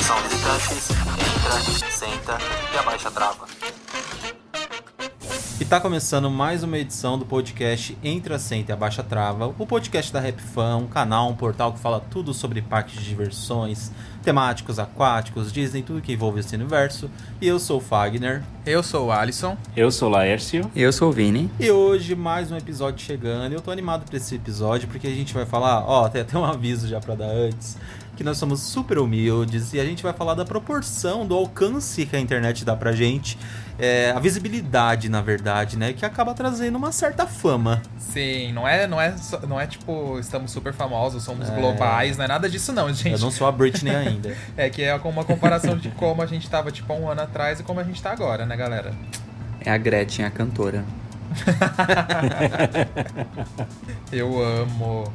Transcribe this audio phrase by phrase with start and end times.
[0.00, 2.38] Atenção visitantes, entra, senta
[2.72, 3.46] e abaixa a trava.
[5.60, 9.66] E tá começando mais uma edição do podcast Entre a Senta e Abaixa Trava, o
[9.66, 14.78] podcast da RapFan, um canal, um portal que fala tudo sobre parques de diversões, temáticos,
[14.78, 17.10] aquáticos, Disney, tudo que envolve esse universo.
[17.38, 18.42] E eu sou o Fagner.
[18.64, 19.54] Eu sou o Alisson.
[19.76, 20.70] Eu sou o Laércio.
[20.74, 21.50] Eu sou o Vini.
[21.60, 23.52] E hoje mais um episódio chegando.
[23.52, 26.44] Eu tô animado pra esse episódio porque a gente vai falar, ó, tem até um
[26.44, 27.76] aviso já pra dar antes
[28.20, 32.14] que nós somos super humildes e a gente vai falar da proporção, do alcance que
[32.14, 33.38] a internet dá pra gente,
[33.78, 37.80] é, a visibilidade, na verdade, né, que acaba trazendo uma certa fama.
[37.96, 39.14] Sim, não é, não é,
[39.48, 41.54] não é tipo, estamos super famosos, somos é...
[41.54, 43.12] globais, não é nada disso não, gente.
[43.12, 44.36] Eu não sou a Britney ainda.
[44.54, 47.62] é que é uma comparação de como a gente tava, tipo, um ano atrás e
[47.62, 48.92] como a gente tá agora, né, galera?
[49.64, 50.84] É a Gretchen, a cantora.
[54.12, 55.10] Eu amo.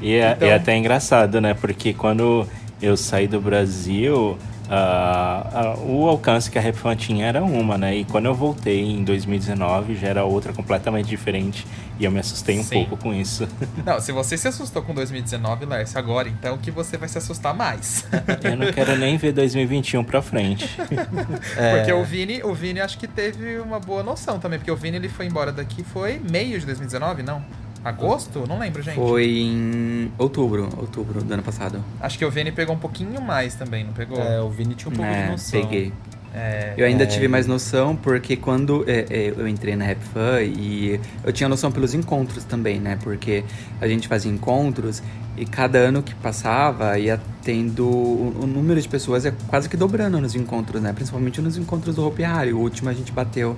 [0.00, 0.48] E é, então...
[0.48, 1.54] é até engraçado, né?
[1.54, 2.46] Porque quando
[2.80, 4.38] eu saí do Brasil,
[4.68, 7.96] uh, uh, o alcance que a Rapfan tinha era uma, né?
[7.96, 11.66] E quando eu voltei em 2019 já era outra completamente diferente.
[11.98, 12.84] E eu me assustei um Sim.
[12.84, 13.48] pouco com isso.
[13.84, 17.52] Não, se você se assustou com 2019, Lércio, agora então que você vai se assustar
[17.52, 18.06] mais.
[18.44, 20.78] Eu não quero nem ver 2021 pra frente.
[21.56, 21.76] é...
[21.76, 24.96] Porque o Vini, o Vini acho que teve uma boa noção também, porque o Vini
[24.96, 27.42] ele foi embora daqui foi meio de 2019, não?
[27.88, 28.44] Agosto?
[28.46, 28.94] Não lembro, gente.
[28.94, 31.82] Foi em outubro, outubro do ano passado.
[32.00, 34.18] Acho que o Vini pegou um pouquinho mais também, não pegou?
[34.18, 35.60] É, o Vini tinha um pouco é, de noção.
[35.60, 35.92] Peguei.
[36.34, 37.06] É, eu ainda é...
[37.06, 41.72] tive mais noção porque quando é, é eu entrei na RapFan e eu tinha noção
[41.72, 42.98] pelos encontros também, né?
[43.02, 43.44] Porque
[43.80, 45.02] a gente fazia encontros
[45.36, 49.76] e cada ano que passava ia tendo o, o número de pessoas é quase que
[49.76, 50.92] dobrando nos encontros, né?
[50.92, 52.52] Principalmente nos encontros do Hopi Hari.
[52.52, 53.56] O último a gente bateu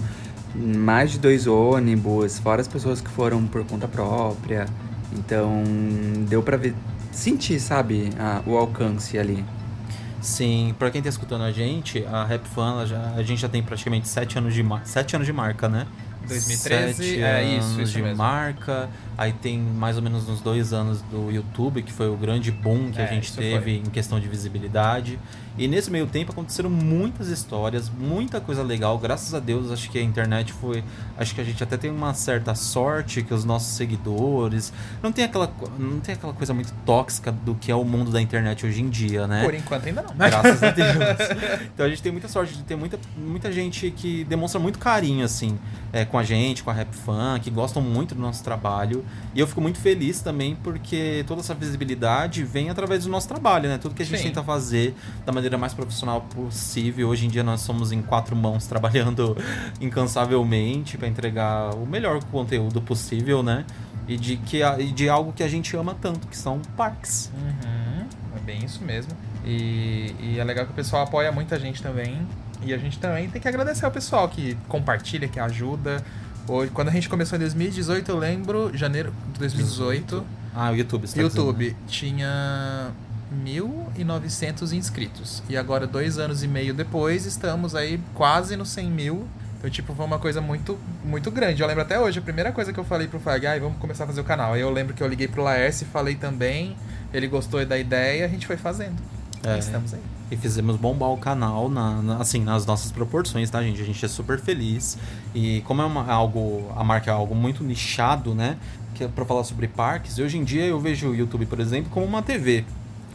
[0.54, 4.66] mais de dois ônibus, fora as pessoas que foram por conta própria.
[5.12, 5.62] Então,
[6.28, 6.74] deu para ver,
[7.12, 9.44] sentir, sabe, a, o alcance ali.
[10.20, 13.62] Sim, para quem tá escutando a gente, a Rap Fan, já, a gente já tem
[13.62, 15.86] praticamente sete anos de, sete anos de marca, né?
[16.28, 18.18] 2013, Sete é isso, isso de mesmo.
[18.18, 18.88] marca.
[19.18, 22.90] Aí tem mais ou menos uns dois anos do YouTube, que foi o grande boom
[22.90, 23.72] que É, a gente teve foi.
[23.74, 25.18] em questão de visibilidade.
[25.58, 28.96] E nesse meio tempo aconteceram muitas histórias, muita coisa legal.
[28.98, 30.82] Graças a Deus, acho que a internet foi.
[31.18, 34.72] Acho que a gente até tem uma certa sorte que os nossos seguidores.
[35.02, 38.22] Não tem aquela, não tem aquela coisa muito tóxica do que é o mundo da
[38.22, 39.44] internet hoje em dia, né?
[39.44, 40.14] Por enquanto ainda não.
[40.14, 40.88] Graças a Deus.
[41.74, 45.24] Então a gente tem muita sorte de ter muita, muita gente que demonstra muito carinho,
[45.24, 45.58] assim,
[45.92, 49.04] é, com a gente, com a Rap Fan, que gostam muito do nosso trabalho.
[49.34, 53.68] E eu fico muito feliz também porque toda essa visibilidade vem através do nosso trabalho,
[53.68, 53.78] né?
[53.78, 54.24] Tudo que a gente Sim.
[54.24, 57.08] tenta fazer da maneira mais profissional possível.
[57.08, 59.36] Hoje em dia nós somos em quatro mãos trabalhando
[59.80, 63.64] incansavelmente para entregar o melhor conteúdo possível, né?
[64.08, 67.30] E de, que, e de algo que a gente ama tanto, que são parques.
[67.32, 69.12] Uhum, é bem isso mesmo.
[69.44, 72.18] E, e é legal que o pessoal apoia muita gente também.
[72.62, 76.04] E a gente também tem que agradecer ao pessoal que compartilha, que ajuda.
[76.50, 81.06] Hoje, quando a gente começou em 2018, eu lembro, janeiro de 2018, Ah, o YouTube.
[81.06, 81.86] você tá YouTube dizendo, né?
[81.86, 82.90] tinha
[83.44, 85.44] 1.900 inscritos.
[85.48, 89.28] E agora, dois anos e meio depois, estamos aí quase nos 100 mil.
[89.58, 91.62] Então, tipo, foi uma coisa muito, muito grande.
[91.62, 94.02] Eu lembro até hoje, a primeira coisa que eu falei pro Fag, ai, vamos começar
[94.02, 94.54] a fazer o canal.
[94.54, 96.76] Aí eu lembro que eu liguei pro Laércio e falei também,
[97.14, 98.96] ele gostou da ideia, a gente foi fazendo.
[99.44, 100.00] É, estamos aí.
[100.30, 103.80] E fizemos bombar o canal, na, na, assim, nas nossas proporções, tá, gente?
[103.80, 104.98] A gente é super feliz.
[105.34, 108.56] E como é uma, algo, a marca é algo muito nichado, né?
[108.94, 111.58] Que é pra falar sobre parques, e hoje em dia eu vejo o YouTube, por
[111.58, 112.64] exemplo, como uma TV.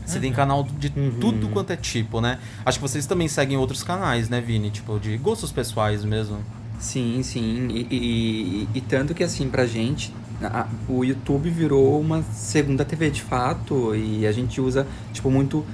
[0.06, 0.22] Você uhum.
[0.22, 1.20] tem canal de uhum.
[1.20, 2.40] tudo quanto é tipo, né?
[2.66, 4.70] Acho que vocês também seguem outros canais, né, Vini?
[4.70, 6.40] Tipo, de gostos pessoais mesmo.
[6.80, 7.68] Sim, sim.
[7.70, 13.10] E, e, e tanto que, assim, pra gente, a, o YouTube virou uma segunda TV
[13.10, 15.66] de fato e a gente usa, tipo, muito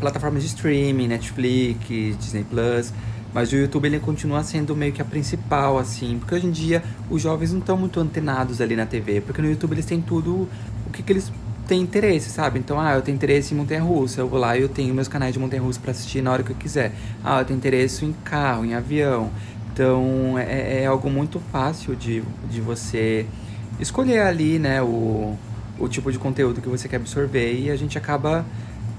[0.00, 1.88] plataformas de streaming, Netflix,
[2.18, 2.92] Disney Plus.
[3.32, 6.82] Mas o YouTube ele continua sendo meio que a principal, assim, porque hoje em dia
[7.10, 10.48] os jovens não estão muito antenados ali na TV, porque no YouTube eles têm tudo
[10.86, 11.30] o que, que eles
[11.66, 12.58] tem interesse, sabe?
[12.58, 15.32] Então, ah, eu tenho interesse em montanha-russa, eu vou lá e eu tenho meus canais
[15.32, 16.92] de montanha-russa para assistir na hora que eu quiser.
[17.24, 19.30] Ah, eu tenho interesse em carro, em avião.
[19.72, 23.26] Então, é, é algo muito fácil de, de você
[23.78, 25.36] escolher ali, né, o,
[25.78, 28.44] o tipo de conteúdo que você quer absorver e a gente acaba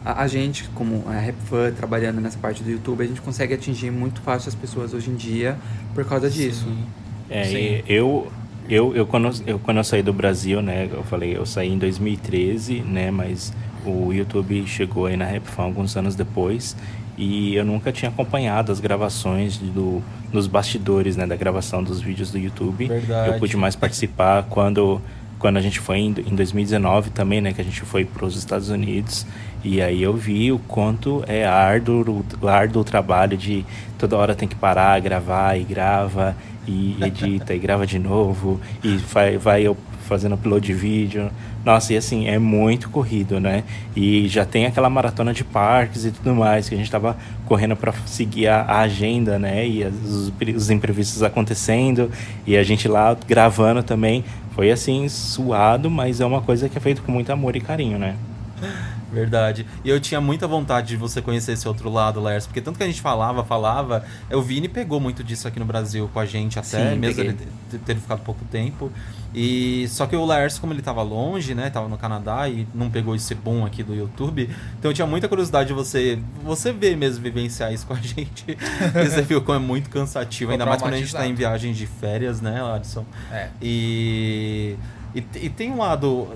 [0.06, 3.92] a, a gente, como a RapFan, trabalhando nessa parte do YouTube, a gente consegue atingir
[3.92, 5.58] muito fácil as pessoas hoje em dia
[5.94, 6.66] por causa disso.
[6.66, 6.86] Sim.
[7.30, 7.84] É, Sim.
[7.88, 8.32] eu
[8.70, 11.78] eu, eu, quando, eu, quando eu saí do Brasil, né, eu falei, eu saí em
[11.78, 13.54] 2013, né, mas
[13.86, 16.76] o YouTube chegou aí na RapFan alguns anos depois
[17.18, 22.32] e eu nunca tinha acompanhado as gravações do, dos bastidores, né, da gravação dos vídeos
[22.32, 22.88] do YouTube.
[22.88, 23.30] Verdade.
[23.30, 25.02] Eu pude mais participar quando,
[25.40, 28.38] quando a gente foi em, em 2019 também, né, que a gente foi para os
[28.38, 29.26] Estados Unidos
[29.64, 33.66] e aí eu vi o quanto é árduo, árduo o trabalho de
[33.98, 36.36] toda hora tem que parar, gravar e grava
[36.68, 39.68] e edita e grava de novo e vai, vai
[40.08, 41.30] fazendo upload de vídeo.
[41.64, 43.64] Nossa, e assim, é muito corrido, né?
[43.96, 47.76] E já tem aquela maratona de parques e tudo mais, que a gente tava correndo
[47.76, 49.68] para seguir a, a, agenda, né?
[49.68, 52.10] E os, os imprevistos acontecendo,
[52.46, 54.24] e a gente lá gravando também.
[54.52, 58.00] Foi assim, suado, mas é uma coisa que é feito com muito amor e carinho,
[58.00, 58.16] né?
[59.12, 59.66] Verdade.
[59.84, 62.84] E eu tinha muita vontade de você conhecer esse outro lado, Lers, porque tanto que
[62.84, 66.60] a gente falava, falava, o Vini pegou muito disso aqui no Brasil com a gente
[66.60, 67.38] até, Sim, mesmo peguei.
[67.72, 68.92] ele ter ficado pouco tempo.
[69.34, 72.90] E só que o Lars, como ele tava longe, né, tava no Canadá e não
[72.90, 74.50] pegou esse boom aqui do YouTube,
[74.80, 78.58] então eu tinha muita curiosidade de você, você ver mesmo vivenciar isso com a gente.
[78.94, 81.86] você viu como é muito cansativo, ainda mais quando a gente tá em viagem de
[81.86, 83.06] férias, né, Alisson?
[83.32, 83.50] É.
[83.62, 84.76] E
[85.18, 86.28] e, e, tem um lado.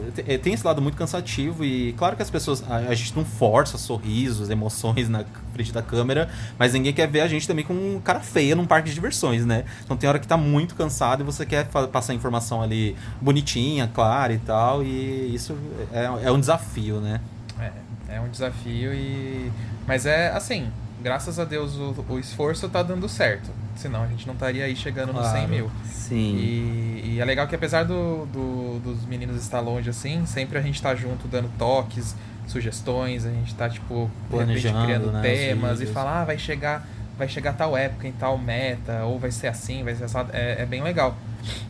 [0.41, 2.63] Tem esse lado muito cansativo e claro que as pessoas.
[2.67, 5.23] A, a, gente não força sorrisos, emoções na
[5.53, 8.65] frente da câmera, mas ninguém quer ver a gente também com um cara feia num
[8.65, 9.65] parque de diversões, né?
[9.83, 14.33] Então tem hora que tá muito cansado e você quer passar informação ali bonitinha, clara
[14.33, 15.55] e tal, e isso
[15.93, 17.21] é, é um desafio, né?
[17.59, 19.51] É, é um desafio e.
[19.85, 23.49] Mas é assim, graças a Deus o, o esforço tá dando certo.
[23.75, 25.27] Senão a gente não estaria aí chegando claro.
[25.27, 25.71] nos 100 mil.
[25.85, 26.35] Sim.
[26.35, 30.61] E, e, é legal que apesar do, do, dos meninos estar longe assim, sempre a
[30.61, 32.15] gente tá junto dando toques,
[32.47, 36.85] sugestões, a gente tá, tipo, planejando, criando né, temas e falar, ah, vai chegar,
[37.17, 40.17] vai chegar tal época em tal meta, ou vai ser assim, vai ser assim.
[40.33, 41.15] É, é bem legal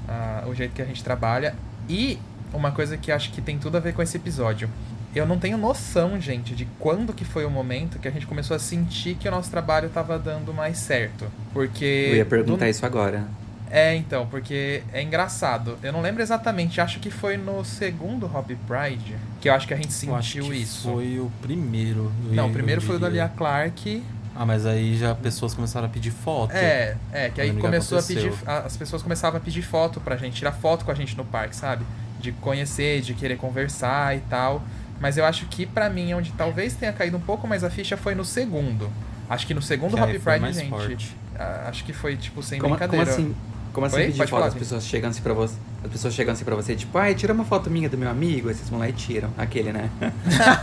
[0.08, 1.56] uh, o jeito que a gente trabalha.
[1.88, 2.20] E
[2.54, 4.70] uma coisa que acho que tem tudo a ver com esse episódio
[5.16, 8.56] eu não tenho noção, gente, de quando que foi o momento que a gente começou
[8.56, 11.26] a sentir que o nosso trabalho estava dando mais certo.
[11.54, 12.10] Porque.
[12.12, 12.70] Eu ia perguntar do...
[12.70, 13.26] isso agora.
[13.70, 15.78] É, então, porque é engraçado.
[15.82, 19.74] Eu não lembro exatamente, acho que foi no segundo Hop Pride que eu acho que
[19.74, 20.90] a gente sentiu isso.
[20.90, 22.12] Foi o primeiro.
[22.30, 24.04] Não, o primeiro foi o da Lia Clark.
[24.36, 26.54] Ah, mas aí já pessoas começaram a pedir foto.
[26.54, 28.32] É, é, que aí começou a pedir.
[28.46, 31.56] As pessoas começavam a pedir foto pra gente, tirar foto com a gente no parque,
[31.56, 31.86] sabe?
[32.20, 34.62] De conhecer, de querer conversar e tal.
[35.02, 37.98] Mas eu acho que para mim, onde talvez tenha caído um pouco mais a ficha
[37.98, 38.90] foi no segundo.
[39.28, 40.70] Acho que no segundo que Happy Pride, gente.
[40.70, 41.18] Forte.
[41.66, 43.06] Acho que foi, tipo, sem como, brincadeira.
[43.06, 43.36] Como assim?
[43.74, 44.06] Como assim Oi?
[44.08, 44.44] pedir foto?
[44.44, 45.56] as pessoas chegando assim pra você.
[45.84, 48.50] As pessoas chegando assim pra você, tipo, ai, tira uma foto minha do meu amigo,
[48.50, 49.32] aí vocês vão lá e tiram.
[49.38, 49.90] Aquele, né?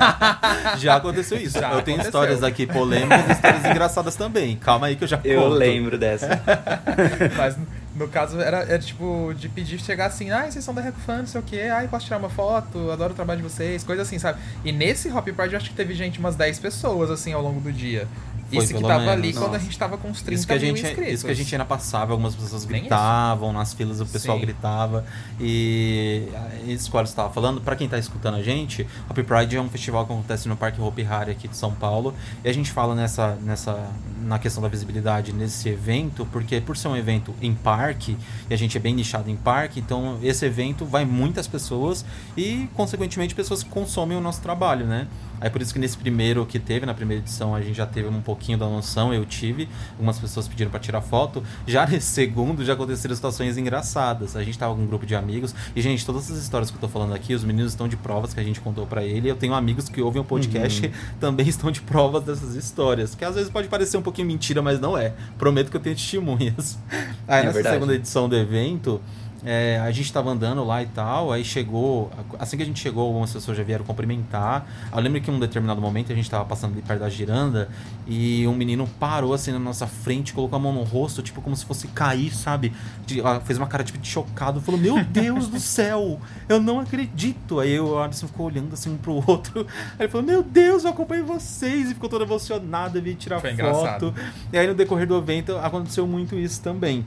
[0.78, 1.58] já aconteceu isso.
[1.58, 4.56] Já eu tenho histórias aqui polêmicas e histórias engraçadas também.
[4.56, 5.52] Calma aí que eu já eu conto.
[5.54, 6.40] Eu lembro dessa.
[7.36, 7.56] Mas
[7.98, 11.26] no caso, era, era tipo de pedir chegar assim, ah, vocês são da Recufan, não
[11.26, 14.18] sei o quê, ai, posso tirar uma foto, adoro o trabalho de vocês, coisa assim,
[14.18, 14.40] sabe?
[14.64, 17.60] E nesse Hop Pride eu acho que teve gente, umas 10 pessoas, assim, ao longo
[17.60, 18.06] do dia.
[18.48, 19.40] Foi, isso que tava menos, ali nossa.
[19.40, 21.14] quando a gente tava com uns 30 isso que a gente, mil inscritos.
[21.14, 24.44] Isso que a gente ainda passava, algumas pessoas gritavam, nas filas o pessoal Sim.
[24.44, 25.04] gritava.
[25.38, 26.28] E
[26.66, 29.68] isso que o estava falando, para quem tá escutando a gente, Hop Pride é um
[29.68, 32.14] festival que acontece no Parque Hopi Hari aqui de São Paulo.
[32.42, 33.90] E a gente fala nessa, nessa,
[34.22, 38.16] na questão da visibilidade nesse evento, porque por ser um evento em parque,
[38.48, 42.04] e a gente é bem nichado em parque, então esse evento vai muitas pessoas
[42.36, 45.06] e, consequentemente, pessoas que consomem o nosso trabalho, né?
[45.40, 48.08] Aí por isso que nesse primeiro que teve, na primeira edição, a gente já teve
[48.08, 49.68] um pouquinho da noção, eu tive.
[49.92, 51.42] Algumas pessoas pediram para tirar foto.
[51.66, 54.36] Já nesse segundo já aconteceram situações engraçadas.
[54.36, 55.54] A gente tava com um grupo de amigos.
[55.74, 58.34] E, gente, todas as histórias que eu tô falando aqui, os meninos estão de provas
[58.34, 59.30] que a gente contou para ele.
[59.30, 60.92] Eu tenho amigos que ouvem o podcast uhum.
[61.20, 63.14] também estão de provas dessas histórias.
[63.14, 65.14] Que às vezes pode parecer um pouquinho mentira, mas não é.
[65.36, 66.78] Prometo que eu tenho testemunhas.
[67.26, 67.74] Aí é nessa verdade.
[67.76, 69.00] segunda edição do evento.
[69.44, 73.06] É, a gente estava andando lá e tal, aí chegou, assim que a gente chegou,
[73.06, 74.66] algumas pessoas já vieram cumprimentar.
[74.92, 77.68] Eu lembro que em um determinado momento a gente estava passando ali perto da giranda
[78.06, 81.54] e um menino parou assim na nossa frente, colocou a mão no rosto, tipo como
[81.54, 82.72] se fosse cair, sabe?
[83.06, 87.60] De, fez uma cara tipo de chocado, falou: Meu Deus do céu, eu não acredito.
[87.60, 89.66] Aí o Alisson ficou olhando assim um pro outro,
[89.98, 93.50] aí ele falou: Meu Deus, eu acompanhei vocês, e ficou todo emocionado, veio tirar Foi
[93.50, 93.60] foto.
[93.60, 94.14] Engraçado.
[94.52, 97.04] E aí no decorrer do evento aconteceu muito isso também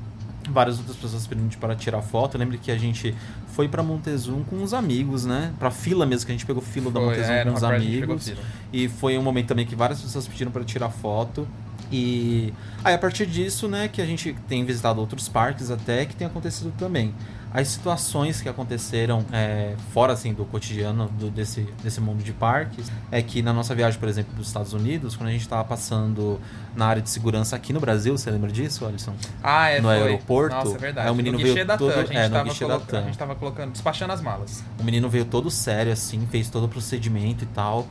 [0.52, 2.36] várias outras pessoas pedindo para tirar foto.
[2.36, 3.16] Eu lembro que a gente
[3.48, 5.54] foi para Montezum com uns amigos, né?
[5.58, 8.34] Pra fila mesmo, que a gente pegou fila foi, da Montezum é, com uns amigos.
[8.72, 11.48] E foi um momento também que várias pessoas pediram para tirar foto.
[11.92, 12.54] E
[12.84, 16.26] aí a partir disso, né, que a gente tem visitado outros parques até que tem
[16.26, 17.14] acontecido também
[17.54, 22.92] as situações que aconteceram é, fora assim do cotidiano do, desse, desse mundo de parques
[23.12, 26.40] é que na nossa viagem, por exemplo, dos Estados Unidos, quando a gente estava passando
[26.76, 29.14] na área de segurança aqui no Brasil, você lembra disso, Alisson?
[29.44, 29.98] Ah, é, no foi.
[29.98, 30.56] aeroporto.
[30.56, 31.08] Nossa, é verdade.
[31.08, 33.00] Aí o menino veio da todo, TAM, a gente é, no guichê da TAM.
[33.00, 34.64] A gente tava colocando, despachando as malas.
[34.80, 37.86] O menino veio todo sério assim, fez todo o procedimento e tal,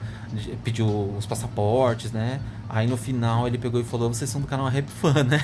[0.64, 0.86] pediu
[1.16, 2.40] os passaportes, né?
[2.72, 5.40] Aí no final ele pegou e falou: Vocês são do canal Rap Fan, né?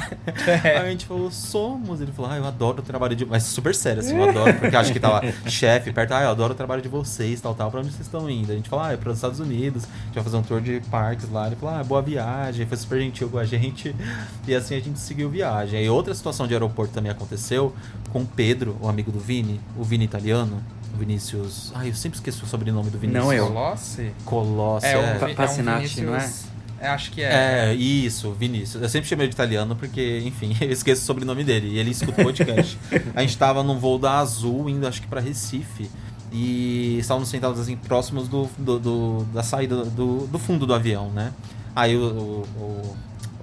[0.47, 0.79] É.
[0.79, 2.01] Aí a gente falou: Somos.
[2.01, 3.27] Ele falou: Ah, eu adoro o trabalho de.
[3.27, 6.13] Mas super sério, assim, eu adoro, porque acho que tava chefe perto.
[6.13, 7.69] Ah, eu adoro o trabalho de vocês, tal, tal.
[7.69, 8.53] Pra onde vocês estão indo?
[8.53, 9.85] A gente falou: Ah, é para os Estados Unidos.
[9.85, 11.49] A gente vai fazer um tour de parques lá.
[11.49, 12.65] Ele falou: Ah, boa viagem.
[12.65, 13.95] Foi super gentil com a gente.
[14.47, 15.81] E assim a gente seguiu viagem.
[15.81, 17.75] Aí outra situação de aeroporto também aconteceu
[18.13, 20.63] com o Pedro, o amigo do Vini, o Vini italiano.
[20.97, 21.73] Vinícius.
[21.75, 23.23] Ai, eu sempre esqueço o sobrenome do Vinícius.
[23.23, 23.49] Não eu.
[23.49, 24.13] Colossi?
[24.25, 24.87] Colossi.
[24.87, 24.97] É, é.
[24.97, 26.33] Um, é um não é?
[26.81, 27.71] É, acho que é.
[27.71, 28.83] É, isso, Vinícius.
[28.83, 31.69] Eu sempre chamei de italiano porque, enfim, eu esqueço o sobrenome dele.
[31.69, 32.79] E ele escuta o podcast.
[33.15, 35.91] a gente tava num voo da Azul, indo acho que para Recife.
[36.33, 41.11] E estávamos sentados assim, próximos do, do, do da saída do, do fundo do avião,
[41.11, 41.33] né?
[41.75, 42.97] Aí o, o,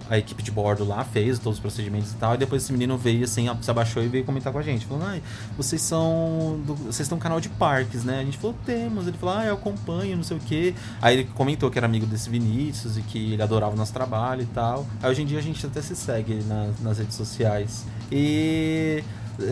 [0.10, 2.36] a equipe de bordo lá fez todos os procedimentos e tal.
[2.36, 4.86] E depois esse menino veio assim, se abaixou e veio comentar com a gente.
[4.86, 5.22] Falando, ai,
[5.58, 6.62] vocês são.
[6.66, 8.20] Do, vocês têm um canal de parques, né?
[8.20, 9.08] A gente falou, temos.
[9.08, 10.74] Ele falou, ah, eu acompanho, não sei o quê.
[11.02, 14.42] Aí ele comentou que era amigo desse Vinícius e que ele adorava o nosso trabalho
[14.42, 14.86] e tal.
[15.02, 16.40] Aí hoje em dia a gente até se segue
[16.82, 17.86] nas redes sociais.
[18.12, 19.04] E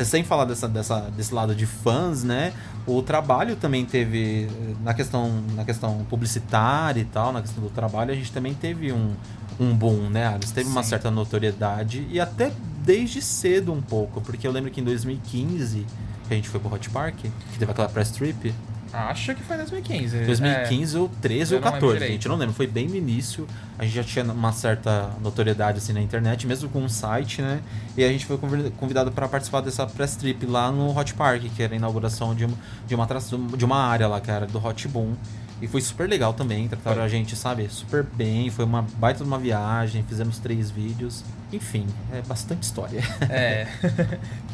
[0.06, 2.54] sem falar dessa, dessa, desse lado de fãs, né?
[2.86, 4.48] O trabalho também teve
[4.84, 8.92] na questão na questão publicitária e tal, na questão do trabalho, a gente também teve
[8.92, 9.14] um,
[9.60, 10.54] um boom, né, Alice?
[10.54, 10.72] Teve Sim.
[10.72, 12.52] uma certa notoriedade e até
[12.84, 15.86] desde cedo um pouco, porque eu lembro que em 2015
[16.28, 18.54] que a gente foi pro Hot Park, que teve aquela press trip.
[18.94, 20.26] Acho que foi 2015.
[20.26, 22.54] 2015 é, ou 13 ou 14, a gente não lembra.
[22.54, 23.48] Foi bem no início.
[23.78, 27.62] A gente já tinha uma certa notoriedade assim na internet, mesmo com um site, né?
[27.96, 28.38] E a gente foi
[28.78, 32.46] convidado para participar dessa press trip lá no Hot Park, que era a inauguração de
[32.46, 32.58] uma,
[32.88, 33.08] de uma,
[33.58, 35.16] de uma área lá, que era do Hot Boom.
[35.62, 37.06] E foi super legal também, trataram foi.
[37.06, 38.50] a gente, sabe, super bem.
[38.50, 41.24] Foi uma baita de uma viagem, fizemos três vídeos.
[41.54, 43.02] Enfim, é bastante história.
[43.30, 43.66] É.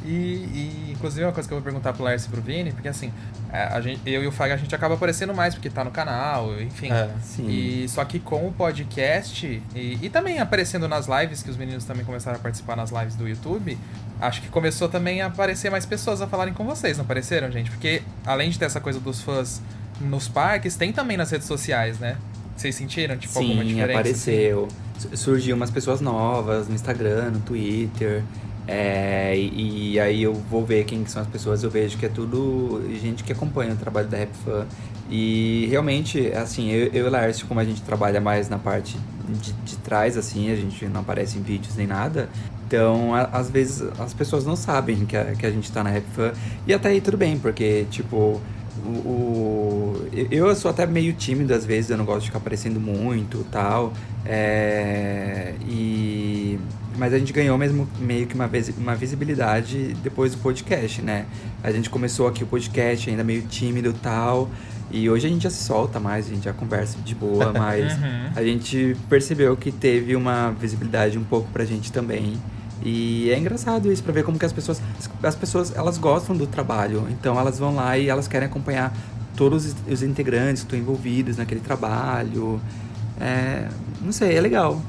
[0.05, 2.87] e, e, inclusive, uma coisa que eu vou perguntar pro Lars e pro Vini, porque
[2.87, 3.11] assim,
[3.51, 5.89] é, a gente, eu e o Fag a gente acaba aparecendo mais porque tá no
[5.89, 6.91] canal, enfim.
[6.91, 7.09] É,
[7.39, 11.85] e só que com o podcast e, e também aparecendo nas lives, que os meninos
[11.85, 13.77] também começaram a participar nas lives do YouTube,
[14.21, 17.71] acho que começou também a aparecer mais pessoas a falarem com vocês, não apareceram, gente?
[17.71, 19.61] Porque além de ter essa coisa dos fãs
[20.01, 22.17] nos parques, tem também nas redes sociais, né?
[22.55, 23.99] Vocês sentiram, tipo, Sim, alguma diferença?
[23.99, 24.67] apareceu.
[24.97, 25.15] Assim?
[25.15, 28.23] Surgiu umas pessoas novas no Instagram, no Twitter.
[28.67, 32.09] É, e, e, aí eu vou ver quem são as pessoas, eu vejo que é
[32.09, 34.67] tudo gente que acompanha o trabalho da RapFan.
[35.09, 38.97] E realmente, assim, eu, eu e o Lars, como a gente trabalha mais na parte
[39.29, 42.27] de, de trás, assim, a gente não aparece em vídeos nem nada.
[42.67, 45.91] Então, a, às vezes, as pessoas não sabem que a, que a gente tá na
[45.91, 46.33] RapFan.
[46.65, 48.41] E até aí tudo bem, porque, tipo,
[48.85, 52.79] o, o, eu sou até meio tímido às vezes, eu não gosto de ficar aparecendo
[52.79, 53.93] muito tal.
[54.25, 56.59] É, e,
[56.97, 61.25] mas a gente ganhou mesmo meio que uma, vez, uma visibilidade depois do podcast, né?
[61.63, 64.49] A gente começou aqui o podcast ainda meio tímido tal.
[64.89, 67.93] E hoje a gente já se solta mais, a gente já conversa de boa, mas
[67.93, 68.31] uhum.
[68.35, 72.37] a gente percebeu que teve uma visibilidade um pouco pra gente também.
[72.83, 74.81] E é engraçado isso para ver como que as pessoas
[75.23, 78.95] as pessoas elas gostam do trabalho, então elas vão lá e elas querem acompanhar
[79.35, 82.61] todos os integrantes que estão envolvidos naquele trabalho.
[83.19, 83.67] É,
[84.01, 84.81] não sei, é legal.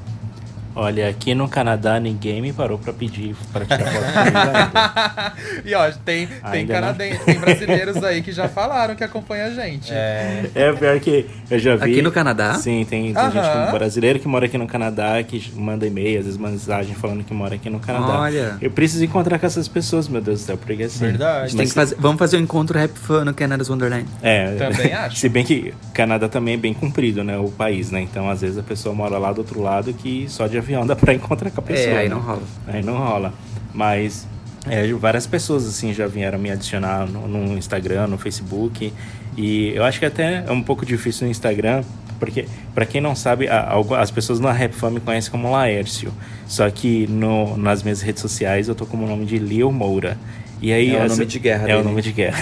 [0.79, 6.25] Olha, aqui no Canadá ninguém me parou pra pedir pra tirar foto E ó, tem,
[6.51, 9.91] tem canadenses, tem brasileiros aí que já falaram que acompanha a gente.
[9.91, 11.91] É, é pior que eu já vi.
[11.91, 12.53] Aqui no Canadá?
[12.53, 16.39] Sim, tem, tem gente brasileiro que mora aqui no Canadá, que manda e-mail, às vezes
[16.39, 18.19] mensagem falando que mora aqui no Canadá.
[18.19, 18.57] Olha.
[18.61, 20.99] Eu preciso encontrar com essas pessoas, meu Deus do céu, porque assim.
[20.99, 21.57] Verdade.
[21.57, 24.05] Tem que fazer, vamos fazer um encontro rap fã no Canada's Wonderland.
[24.21, 24.55] É.
[24.55, 25.17] Também acho.
[25.17, 27.37] Se bem que Canadá também é bem comprido, né?
[27.37, 27.99] O país, né?
[28.01, 30.95] Então, às vezes a pessoa mora lá do outro lado que só de avião dá
[30.95, 31.95] pra encontrar com a pessoa.
[31.95, 32.15] É, aí né?
[32.15, 32.43] não rola.
[32.67, 33.33] Aí não rola.
[33.73, 34.27] Mas
[34.67, 38.93] é, várias pessoas assim já vieram me adicionar no, no, Instagram, no Facebook.
[39.35, 41.83] E eu acho que até é um pouco difícil no Instagram,
[42.19, 46.13] porque para quem não sabe, a, a, as pessoas na RapFam me conhecem como Laércio.
[46.45, 50.17] Só que no, nas minhas redes sociais eu tô como o nome de Leo Moura.
[50.61, 51.63] E aí, é o nome de guerra.
[51.63, 51.79] É dele.
[51.79, 52.41] o nome de guerra.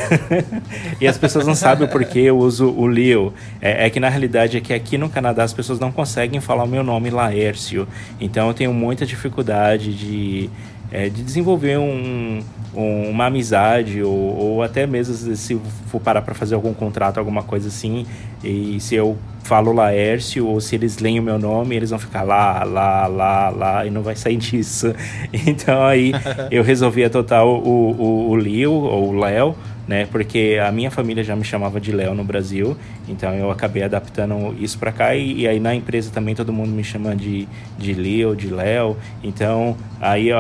[0.99, 3.33] e as pessoas não sabem por que eu uso o Leo.
[3.61, 6.63] É, é, que na realidade é que aqui no Canadá as pessoas não conseguem falar
[6.63, 7.87] o meu nome Laércio.
[8.19, 10.49] Então eu tenho muita dificuldade de,
[10.91, 12.39] é, de desenvolver um,
[12.75, 17.43] um, uma amizade ou, ou até mesmo se for parar para fazer algum contrato, alguma
[17.43, 18.05] coisa assim.
[18.43, 22.23] E se eu falo Laércio, ou se eles leem o meu nome, eles vão ficar
[22.23, 24.93] lá, lá, lá, lá, e não vai sair disso.
[25.33, 26.11] Então aí
[26.51, 29.55] eu resolvi adotar o, o, o Leo, ou o Léo,
[29.87, 30.07] né?
[30.11, 32.75] Porque a minha família já me chamava de Léo no Brasil,
[33.07, 36.71] então eu acabei adaptando isso para cá e, e, aí na empresa também todo mundo
[36.71, 38.97] me chama de, de Leo, de Léo.
[39.23, 40.37] Então aí eu,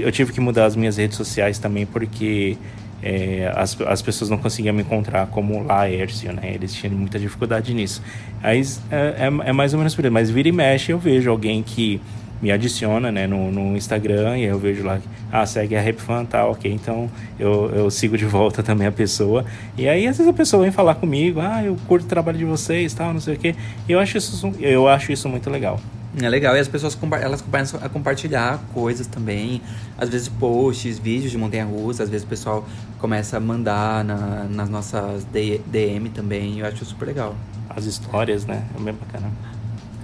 [0.00, 2.58] eu tive que mudar as minhas redes sociais também porque
[3.02, 6.52] é, as, as pessoas não conseguiam me encontrar como Laércio, né?
[6.54, 8.02] Eles tinham muita dificuldade nisso.
[8.42, 10.12] Aí é, é, é, mais ou menos por isso.
[10.12, 12.00] Mas vira e mexe eu vejo alguém que
[12.40, 14.98] me adiciona né, no, no Instagram e eu vejo lá,
[15.30, 19.44] ah, segue a RapFan, tá, ok, então eu, eu sigo de volta também a pessoa.
[19.76, 22.44] E aí às vezes a pessoa vem falar comigo, ah, eu curto o trabalho de
[22.44, 23.54] vocês, tal, não sei o quê.
[23.88, 25.78] E eu acho isso, eu acho isso muito legal.
[26.20, 29.62] É legal, e as pessoas elas começam a compartilhar coisas também,
[29.96, 32.66] às vezes posts, vídeos de montanha-russa, às vezes o pessoal
[32.98, 37.36] começa a mandar na, nas nossas DM também, eu acho super legal.
[37.68, 38.64] As histórias, né?
[38.76, 39.30] É bem bacana.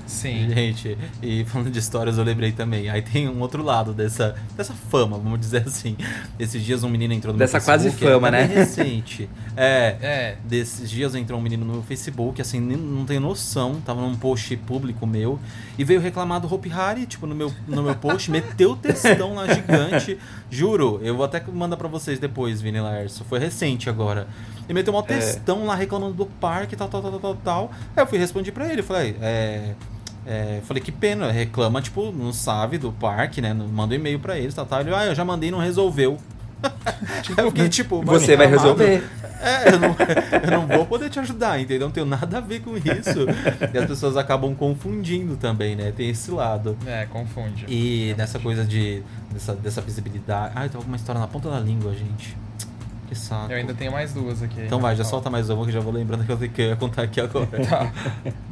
[0.07, 0.49] Sim.
[0.49, 2.89] Gente, e falando de histórias, eu lembrei também.
[2.89, 5.97] Aí tem um outro lado dessa, dessa fama, vamos dizer assim.
[6.39, 7.93] Esses dias um menino entrou no dessa meu Facebook.
[7.93, 8.45] Dessa quase fama, né?
[8.45, 9.29] recente.
[9.57, 10.37] É, é.
[10.45, 13.81] Desses dias entrou um menino no meu Facebook, assim, não tenho noção.
[13.85, 15.39] Tava num post público meu.
[15.77, 18.31] E veio reclamar do Hope Harry, tipo, no meu, no meu post.
[18.31, 20.19] meteu o textão lá gigante.
[20.51, 23.25] Juro, eu vou até mandar pra vocês depois, Vini Laércio.
[23.25, 24.29] Foi recente agora.
[24.69, 25.65] E meteu um textão é.
[25.65, 27.71] lá reclamando do parque, tal, tal, tal, tal, tal.
[27.97, 28.83] Aí eu fui responder pra ele.
[28.83, 29.75] Falei, é
[30.27, 33.55] é, falei, que pena, reclama, tipo, não sabe do parque, né?
[33.55, 34.81] Manda um e-mail pra eles, tal, tal.
[34.81, 36.19] Ele, ah, eu já mandei e não resolveu.
[37.23, 39.05] tipo, eu fiquei, tipo, você vai resolver.
[39.41, 39.97] É, eu não,
[40.43, 41.87] eu não vou poder te ajudar, entendeu?
[41.87, 43.27] Não tenho nada a ver com isso.
[43.73, 45.93] E as pessoas acabam confundindo também, né?
[45.95, 46.77] Tem esse lado.
[46.87, 47.67] É, confunde.
[47.69, 49.03] E nessa coisa de.
[49.31, 50.53] Dessa, dessa visibilidade.
[50.57, 52.37] Ai, tem alguma história na ponta da língua, gente.
[53.07, 53.53] Que saco.
[53.53, 54.61] Eu ainda tenho mais duas aqui.
[54.63, 57.03] Então vai, já solta mais uma que já vou lembrando que eu tenho que contar
[57.03, 57.47] aqui agora.
[57.69, 57.93] tá.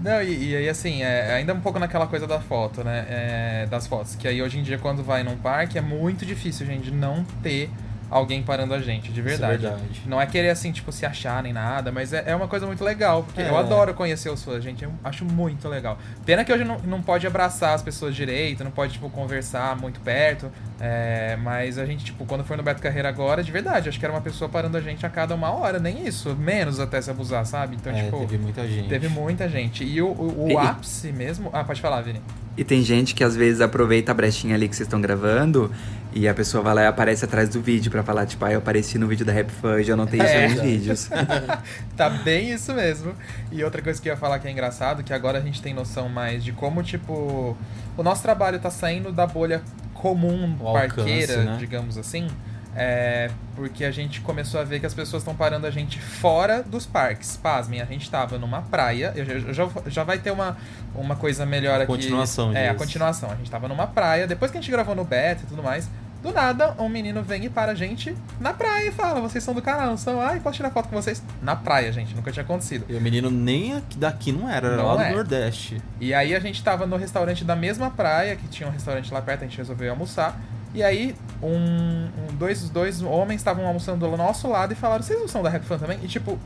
[0.02, 3.06] Não, e, e, aí assim, é, ainda um pouco naquela coisa da foto, né?
[3.08, 4.14] É, das fotos.
[4.14, 7.70] Que aí hoje em dia, quando vai num parque, é muito difícil, gente, não ter
[8.14, 9.66] alguém parando a gente, de verdade.
[9.66, 10.02] É verdade.
[10.06, 12.84] Não é querer assim, tipo, se achar nem nada, mas é, é uma coisa muito
[12.84, 13.50] legal, porque é.
[13.50, 14.84] eu adoro conhecer os fãs, gente.
[14.84, 15.98] Eu acho muito legal.
[16.24, 19.98] Pena que hoje não, não pode abraçar as pessoas direito, não pode, tipo, conversar muito
[19.98, 20.48] perto.
[20.80, 24.04] É, mas a gente, tipo, quando for no Beto Carreira agora, de verdade, acho que
[24.04, 27.10] era uma pessoa parando a gente a cada uma hora, nem isso, menos até se
[27.10, 27.74] abusar, sabe?
[27.74, 28.20] Então, é, tipo.
[28.20, 28.88] Teve muita gente.
[28.88, 29.82] Teve muita gente.
[29.84, 31.50] E o, o, o e, ápice mesmo.
[31.52, 32.22] Ah, pode falar, Vini.
[32.56, 35.72] E tem gente que às vezes aproveita a brechinha ali que vocês estão gravando
[36.14, 38.58] e a pessoa vai lá e aparece atrás do vídeo para falar, tipo, ah, eu
[38.58, 40.48] apareci no vídeo da Rap Fun e já não tem isso é.
[40.48, 41.10] nos vídeos.
[41.96, 43.14] tá bem isso mesmo.
[43.50, 45.74] E outra coisa que eu ia falar que é engraçado, que agora a gente tem
[45.74, 47.56] noção mais de como, tipo,
[47.96, 49.60] o nosso trabalho tá saindo da bolha
[49.92, 51.56] comum, o parqueira, alcance, né?
[51.58, 52.28] digamos assim.
[52.76, 56.62] É, porque a gente começou a ver que as pessoas estão parando a gente fora
[56.62, 57.36] dos parques.
[57.36, 59.12] Pasmem, a gente tava numa praia.
[59.16, 60.56] Eu, eu, já, já vai ter uma,
[60.94, 61.86] uma coisa melhor aqui.
[61.86, 63.30] Continuação, É, a continuação.
[63.30, 64.26] A gente tava numa praia.
[64.26, 65.88] Depois que a gente gravou no beta e tudo mais,
[66.24, 69.52] do nada, um menino vem e para a gente na praia e fala: Vocês são
[69.52, 70.18] do canal, não são?
[70.18, 71.22] Ai, posso tirar foto com vocês?
[71.42, 72.86] Na praia, gente, nunca tinha acontecido.
[72.88, 75.12] E o menino nem daqui não era, era não lá do é.
[75.12, 75.82] Nordeste.
[76.00, 79.20] E aí a gente tava no restaurante da mesma praia, que tinha um restaurante lá
[79.20, 80.40] perto, a gente resolveu almoçar.
[80.72, 85.20] E aí, um, um dois, dois homens estavam almoçando do nosso lado e falaram: Vocês
[85.20, 85.98] não são da Rap Fan também?
[86.02, 86.38] E tipo,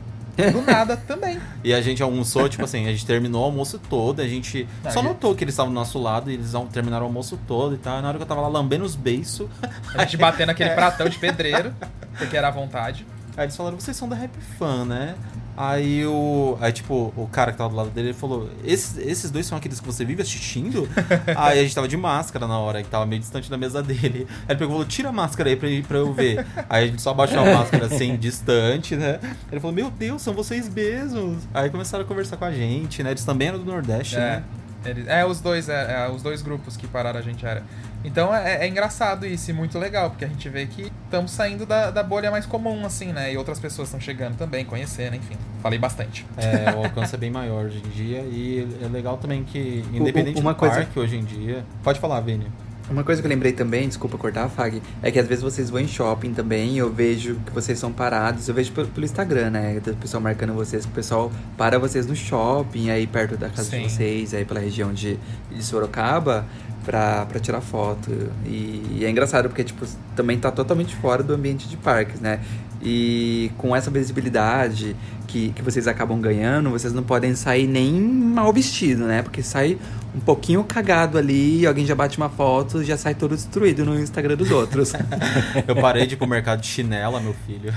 [0.51, 1.39] do nada também.
[1.63, 4.91] E a gente almoçou, tipo assim, a gente terminou o almoço todo, a gente não,
[4.91, 7.77] só notou que eles estavam do nosso lado e eles terminaram o almoço todo e
[7.77, 7.99] tal.
[7.99, 9.47] E na hora que eu tava lá lambendo os beiços.
[9.93, 10.75] A gente batendo aquele é.
[10.75, 11.73] pratão de pedreiro,
[12.17, 13.05] porque era à vontade.
[13.37, 15.15] Aí eles falaram, vocês são da Rap Fan, né?
[15.61, 16.57] Aí o.
[16.61, 19.57] Aí, tipo, o cara que tava do lado dele ele falou: esses, esses dois são
[19.57, 20.87] aqueles que você vive assistindo?
[21.35, 24.25] aí a gente tava de máscara na hora, que tava meio distante da mesa dele.
[24.47, 26.45] Aí ele pegou e falou: tira a máscara aí pra, pra eu ver.
[26.69, 29.19] aí a gente só abaixou a máscara assim, distante, né?
[29.51, 31.43] Ele falou: Meu Deus, são vocês mesmos.
[31.53, 33.11] Aí começaram a conversar com a gente, né?
[33.11, 34.19] Eles também eram do Nordeste, É.
[34.19, 34.43] né?
[34.85, 37.63] Eles- é, os dois, é, é, os dois grupos que pararam a gente era.
[38.03, 41.65] Então é, é engraçado isso e muito legal, porque a gente vê que estamos saindo
[41.65, 43.33] da, da bolha mais comum, assim, né?
[43.33, 45.35] E outras pessoas estão chegando também, conhecendo, enfim.
[45.61, 46.25] Falei bastante.
[46.37, 48.19] É, o alcance é bem maior hoje em dia.
[48.21, 51.65] E é legal também que, independente uma do coisa- parque hoje em dia.
[51.83, 52.47] Pode falar, Vini.
[52.89, 55.79] Uma coisa que eu lembrei também, desculpa cortar, Fag, é que às vezes vocês vão
[55.79, 58.47] em shopping também eu vejo que vocês são parados.
[58.47, 59.79] Eu vejo pelo, pelo Instagram, né?
[59.79, 63.69] Do pessoal marcando vocês, que o pessoal para vocês no shopping, aí perto da casa
[63.69, 63.83] Sim.
[63.83, 65.19] de vocês, aí pela região de,
[65.51, 66.47] de Sorocaba,
[66.89, 68.09] pra, pra tirar foto.
[68.47, 72.39] E, e é engraçado porque, tipo, também tá totalmente fora do ambiente de parques, né?
[72.81, 74.95] E com essa visibilidade
[75.27, 79.21] que, que vocês acabam ganhando, vocês não podem sair nem mal vestido, né?
[79.21, 79.77] Porque sai
[80.15, 84.35] um pouquinho cagado ali, alguém já bate uma foto, já sai todo destruído no Instagram
[84.35, 84.93] dos outros.
[85.67, 87.71] Eu parei de ir pro mercado de chinela, meu filho.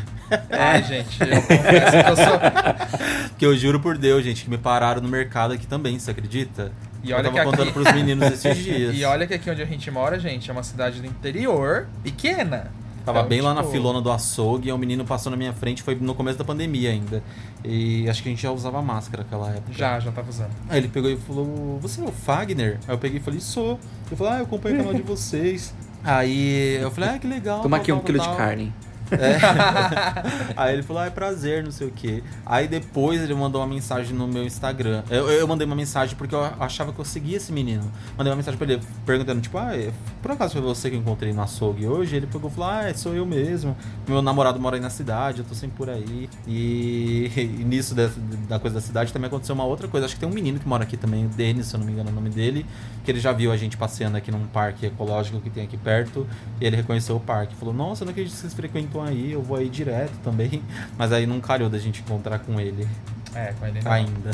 [0.51, 3.29] Ai, gente, eu confesso que eu sou.
[3.29, 6.73] Porque eu juro por Deus, gente, que me pararam no mercado aqui também, você acredita?
[7.03, 8.97] E eu olha tava que aqui- contando pros meninos esses dias.
[8.97, 12.71] E olha que aqui onde a gente mora, gente, é uma cidade do interior, pequena.
[13.05, 15.53] Tava Então, bem lá na tipo, filona do açougue, e um menino passou na minha
[15.53, 17.21] frente, foi no começo da pandemia ainda.
[17.65, 19.73] E acho que a gente já usava máscara naquela época.
[19.73, 20.53] Já, já tava usando.
[20.69, 22.79] Aí ele pegou e falou: Você é o Fagner?
[22.87, 23.81] Aí eu peguei e falei: Sou.
[24.07, 25.75] Ele falou: Ah, eu acompanho o canal de vocês.
[26.05, 27.61] Aí eu falei: Ah, que legal.
[27.63, 28.31] Toma tal, aqui um tal, quilo tal.
[28.31, 28.73] de carne.
[29.13, 30.53] É.
[30.57, 32.23] Aí ele falou, ah, é prazer, não sei o quê.
[32.45, 35.03] Aí depois ele mandou uma mensagem no meu Instagram.
[35.11, 37.91] Eu, eu mandei uma mensagem porque eu achava que eu seguia esse menino.
[38.17, 41.01] Mandei uma mensagem pra ele perguntando, tipo, ah, é- por acaso foi você que eu
[41.01, 42.17] encontrei no açougue hoje?
[42.17, 43.77] Ele pegou e falou, ah, sou eu mesmo.
[44.07, 46.29] Meu namorado mora aí na cidade, eu tô sempre por aí.
[46.47, 50.07] E, e nisso dessa- da coisa da cidade também aconteceu uma outra coisa.
[50.07, 51.93] Acho que tem um menino que mora aqui também, o Denis, se eu não me
[51.93, 52.65] engano é o nome dele,
[53.05, 56.27] que ele já viu a gente passeando aqui num parque ecológico que tem aqui perto.
[56.61, 57.55] Ele reconheceu o parque.
[57.57, 60.63] Falou, nossa, eu não acredito que vocês frequentam aí, eu vou aí direto também.
[60.99, 62.87] Mas aí não calhou da gente encontrar com ele
[63.35, 63.91] É, com ele não.
[63.93, 64.31] ainda.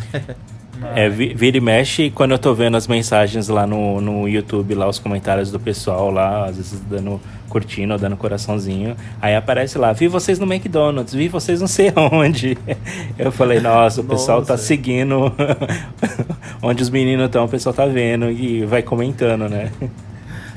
[0.95, 4.75] É, vi- vira e mexe quando eu tô vendo as mensagens lá no, no YouTube,
[4.77, 8.95] lá os comentários do pessoal lá, às vezes dando curtindo ou dando coraçãozinho.
[9.21, 12.57] Aí aparece lá, vi vocês no McDonald's, vi vocês não sei aonde.
[13.19, 14.63] Eu falei, nossa, o pessoal tá Nossa.
[14.65, 15.33] seguindo
[16.63, 19.73] onde os meninos estão, o pessoal tá vendo e vai comentando, né?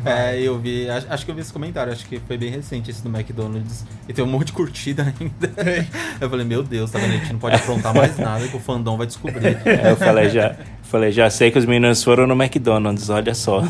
[0.05, 2.89] É, eu vi, acho, acho que eu vi esse comentário, acho que foi bem recente
[2.89, 3.85] esse do McDonald's.
[4.07, 5.51] E tem um monte de curtida ainda.
[6.19, 7.13] Eu falei, meu Deus, tá vendo?
[7.13, 9.57] A gente não pode aprontar mais nada que o fandom vai descobrir.
[9.65, 13.61] Aí eu falei, já, falei, já sei que os meninos foram no McDonald's, olha só.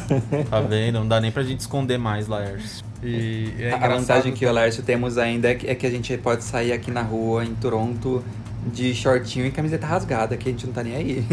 [0.50, 1.00] Tá vendo?
[1.00, 2.84] Não dá nem pra gente esconder mais, Laércio.
[3.04, 6.16] E é a vantagem que o Lércio temos ainda é que, é que a gente
[6.18, 8.24] pode sair aqui na rua, em Toronto,
[8.68, 11.26] de shortinho e camiseta rasgada, que a gente não tá nem aí.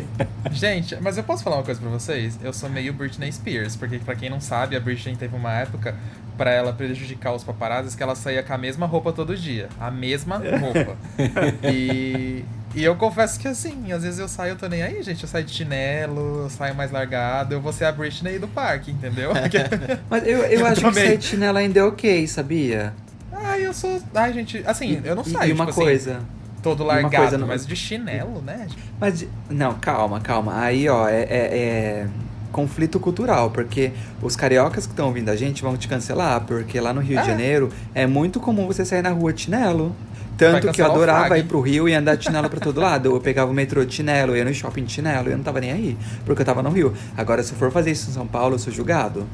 [0.50, 2.38] Gente, mas eu posso falar uma coisa pra vocês?
[2.42, 5.94] Eu sou meio Britney Spears, porque pra quem não sabe, a Britney teve uma época
[6.38, 9.68] pra ela prejudicar os paparazzis que ela saía com a mesma roupa todo dia.
[9.78, 10.96] A mesma roupa.
[11.70, 15.22] e, e eu confesso que assim, às vezes eu saio, eu tô nem aí, gente.
[15.22, 18.90] Eu saio de chinelo, eu saio mais largado, eu vou ser a Britney do parque,
[18.90, 19.32] entendeu?
[20.08, 21.04] Mas eu, eu, Eu acho que também.
[21.08, 22.94] sair de chinelo ainda é ok, sabia?
[23.32, 24.00] Ai, eu sou.
[24.14, 26.20] Ai, gente, assim, eu não E- saio, E uma tipo assim, coisa.
[26.62, 28.66] Todo largado, coisa, não- mas de chinelo, né?
[29.00, 30.60] Mas, não, calma, calma.
[30.60, 31.26] Aí, ó, é, é-
[31.58, 32.06] é
[32.52, 36.92] conflito cultural, porque os cariocas que estão ouvindo a gente vão te cancelar, porque lá
[36.92, 37.20] no Rio É.
[37.22, 39.94] de Janeiro é muito comum você sair na rua de chinelo.
[40.36, 43.10] Tanto que eu adorava ir pro Rio e andar de chinelo pra todo lado.
[43.14, 45.44] Eu pegava o metrô de chinelo, eu ia no shopping de chinelo, e eu não
[45.44, 46.94] tava nem aí, porque eu tava no Rio.
[47.16, 49.26] Agora, se eu for fazer isso em São Paulo, eu sou julgado.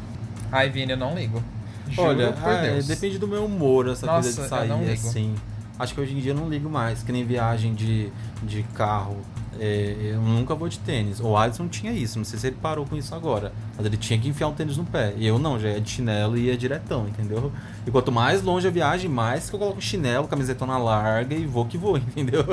[0.51, 1.41] Ai, Vini, eu não ligo.
[1.89, 2.87] Juro Olha, por ah, Deus.
[2.89, 4.93] depende do meu humor, essa Nossa, coisa de eu sair não ligo.
[5.09, 5.35] assim.
[5.79, 8.11] Acho que hoje em dia eu não ligo mais, que nem viagem de,
[8.43, 9.19] de carro.
[9.59, 11.21] É, eu nunca vou de tênis.
[11.21, 13.53] O Alisson tinha isso, não sei se ele parou com isso agora.
[13.77, 15.15] Mas ele tinha que enfiar um tênis no pé.
[15.17, 17.53] E eu não, já ia de chinelo e ia diretão, entendeu?
[17.87, 21.65] E quanto mais longe a viagem, mais que eu coloco chinelo, camisetona larga e vou
[21.65, 22.45] que vou, entendeu?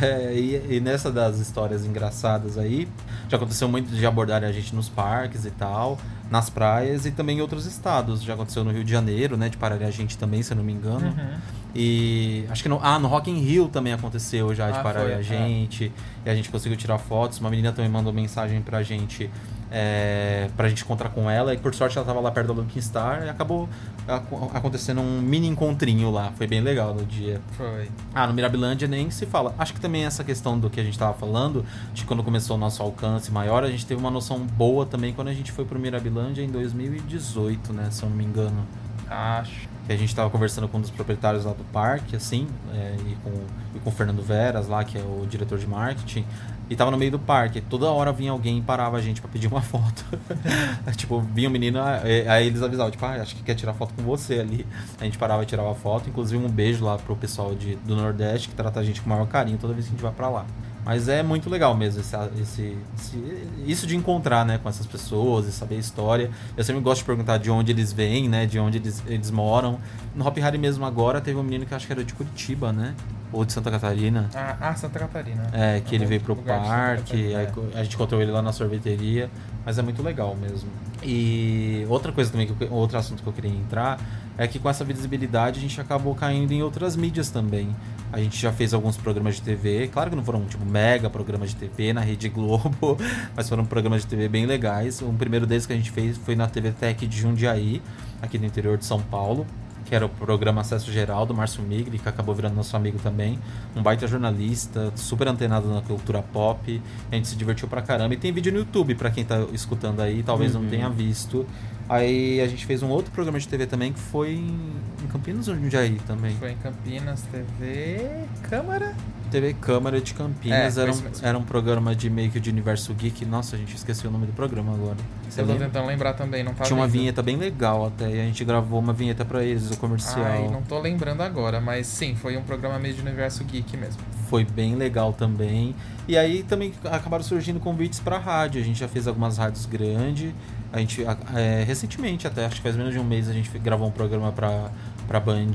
[0.00, 2.88] É, e, e nessa das histórias engraçadas aí,
[3.28, 5.98] já aconteceu muito de abordarem a gente nos parques e tal,
[6.30, 8.22] nas praias e também em outros estados.
[8.22, 9.48] Já aconteceu no Rio de Janeiro, né?
[9.48, 11.06] De pararem a gente também, se eu não me engano.
[11.06, 11.38] Uhum.
[11.80, 15.00] E acho que no, ah, no Rock in Rio também aconteceu já de Ah, parar
[15.02, 15.22] foi, a é.
[15.22, 15.92] gente.
[16.26, 17.38] E a gente conseguiu tirar fotos.
[17.38, 19.30] Uma menina também mandou mensagem pra gente.
[19.70, 21.54] É, pra gente encontrar com ela.
[21.54, 23.22] E por sorte ela tava lá perto da Lunkin Star.
[23.24, 23.68] E acabou
[24.08, 26.32] ac- acontecendo um mini encontrinho lá.
[26.36, 27.40] Foi bem legal no dia.
[27.52, 27.88] Foi.
[28.12, 29.54] Ah, no Mirabilândia nem se fala.
[29.56, 31.64] Acho que também essa questão do que a gente tava falando,
[31.94, 35.28] de quando começou o nosso alcance maior, a gente teve uma noção boa também quando
[35.28, 37.88] a gente foi pro Mirabilândia em 2018, né?
[37.92, 38.66] Se eu não me engano.
[39.08, 39.67] Acho.
[39.88, 43.16] Que a gente estava conversando com um dos proprietários lá do parque, assim, é, e,
[43.24, 43.30] com,
[43.74, 46.26] e com o Fernando Veras lá, que é o diretor de marketing,
[46.68, 47.62] e tava no meio do parque.
[47.62, 50.04] Toda hora vinha alguém e parava a gente para pedir uma foto.
[50.94, 54.02] tipo, vinha um menino, aí eles avisavam, tipo, ah, acho que quer tirar foto com
[54.02, 54.66] você ali.
[55.00, 56.10] A gente parava e tirava foto.
[56.10, 59.08] Inclusive um beijo lá pro pessoal de, do Nordeste, que trata a gente com o
[59.08, 60.46] maior carinho toda vez que a gente vai para lá.
[60.84, 65.46] Mas é muito legal mesmo esse, esse, esse, isso de encontrar né, com essas pessoas
[65.46, 66.30] e saber a história.
[66.56, 68.46] Eu sempre gosto de perguntar de onde eles vêm, né?
[68.46, 69.78] De onde eles, eles moram.
[70.14, 72.94] No Hop Harry mesmo agora teve um menino que acho que era de Curitiba, né?
[73.30, 74.30] Ou de Santa Catarina.
[74.34, 75.50] Ah, ah Santa Catarina.
[75.52, 77.52] É, que ele veio pro parque, é.
[77.74, 79.28] a gente encontrou ele lá na sorveteria.
[79.66, 80.70] Mas é muito legal mesmo.
[81.02, 84.00] E outra coisa também, que eu, outro assunto que eu queria entrar,
[84.38, 87.74] é que com essa visibilidade a gente acabou caindo em outras mídias também.
[88.12, 91.50] A gente já fez alguns programas de TV, claro que não foram tipo mega programas
[91.50, 92.96] de TV na Rede Globo,
[93.36, 95.02] mas foram programas de TV bem legais.
[95.02, 97.82] Um primeiro deles que a gente fez foi na TV Tech de Jundiaí,
[98.22, 99.44] aqui no interior de São Paulo,
[99.84, 103.38] que era o programa Acesso Geral do Márcio Migri, que acabou virando nosso amigo também.
[103.74, 106.80] Um baita jornalista, super antenado na cultura pop.
[107.10, 108.14] A gente se divertiu pra caramba.
[108.14, 110.62] E tem vídeo no YouTube para quem tá escutando aí, talvez uhum.
[110.62, 111.46] não tenha visto.
[111.88, 115.54] Aí a gente fez um outro programa de TV também que foi em Campinas ou
[115.54, 116.34] em Jundiaí também?
[116.36, 118.10] Foi em Campinas, TV
[118.42, 118.94] Câmara?
[119.30, 120.76] TV Câmara de Campinas.
[120.76, 123.24] É, era, um, era um programa de meio que de universo geek.
[123.24, 124.96] Nossa, a gente esqueceu o nome do programa agora.
[125.28, 128.08] Você Eu tô tentando lembrar também, não tá Tinha uma vinheta bem legal até.
[128.08, 130.24] E a gente gravou uma vinheta para eles, o comercial.
[130.24, 134.00] Ai, não tô lembrando agora, mas sim, foi um programa meio de universo geek mesmo.
[134.28, 135.74] Foi bem legal também.
[136.06, 138.60] E aí também acabaram surgindo convites para rádio.
[138.60, 140.32] A gente já fez algumas rádios grandes.
[140.72, 141.04] A gente,
[141.34, 144.32] é, recentemente, até acho que faz menos de um mês, a gente gravou um programa
[144.32, 144.70] pra,
[145.06, 145.46] pra Band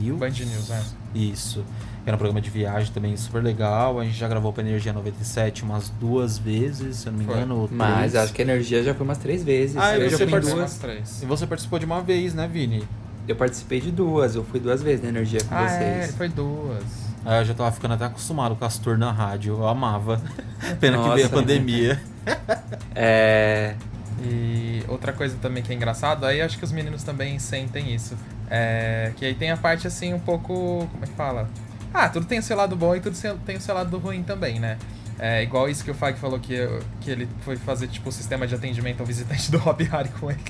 [0.00, 0.18] News.
[0.18, 0.82] Band News, é.
[1.14, 1.64] Isso.
[2.04, 4.00] Era um programa de viagem também super legal.
[4.00, 7.68] A gente já gravou pra Energia 97 umas duas vezes, se eu não me engano.
[7.70, 9.76] Mas acho que a Energia já foi umas três vezes.
[9.76, 11.22] Ah, eu você participou umas três.
[11.22, 12.82] E você participou de uma vez, né, Vini?
[13.28, 16.08] Eu participei de duas, eu fui duas vezes na Energia com ah, vocês.
[16.08, 16.82] É, foi duas.
[17.24, 20.20] Ah, eu já tava ficando até acostumado com as tours na rádio, eu amava.
[20.80, 21.10] Pena Nossa.
[21.10, 22.00] que veio a pandemia.
[22.94, 23.74] é.
[24.22, 28.16] E outra coisa também que é engraçado, aí acho que os meninos também sentem isso.
[28.50, 30.88] É, que aí tem a parte assim um pouco.
[30.90, 31.48] Como é que fala?
[31.92, 34.60] Ah, tudo tem o seu lado bom e tudo tem o seu lado ruim também,
[34.60, 34.78] né?
[35.22, 36.56] É igual isso que o Fag falou que,
[36.98, 40.30] que ele foi fazer tipo o sistema de atendimento ao visitante do Hobby Harry com
[40.30, 40.40] ele.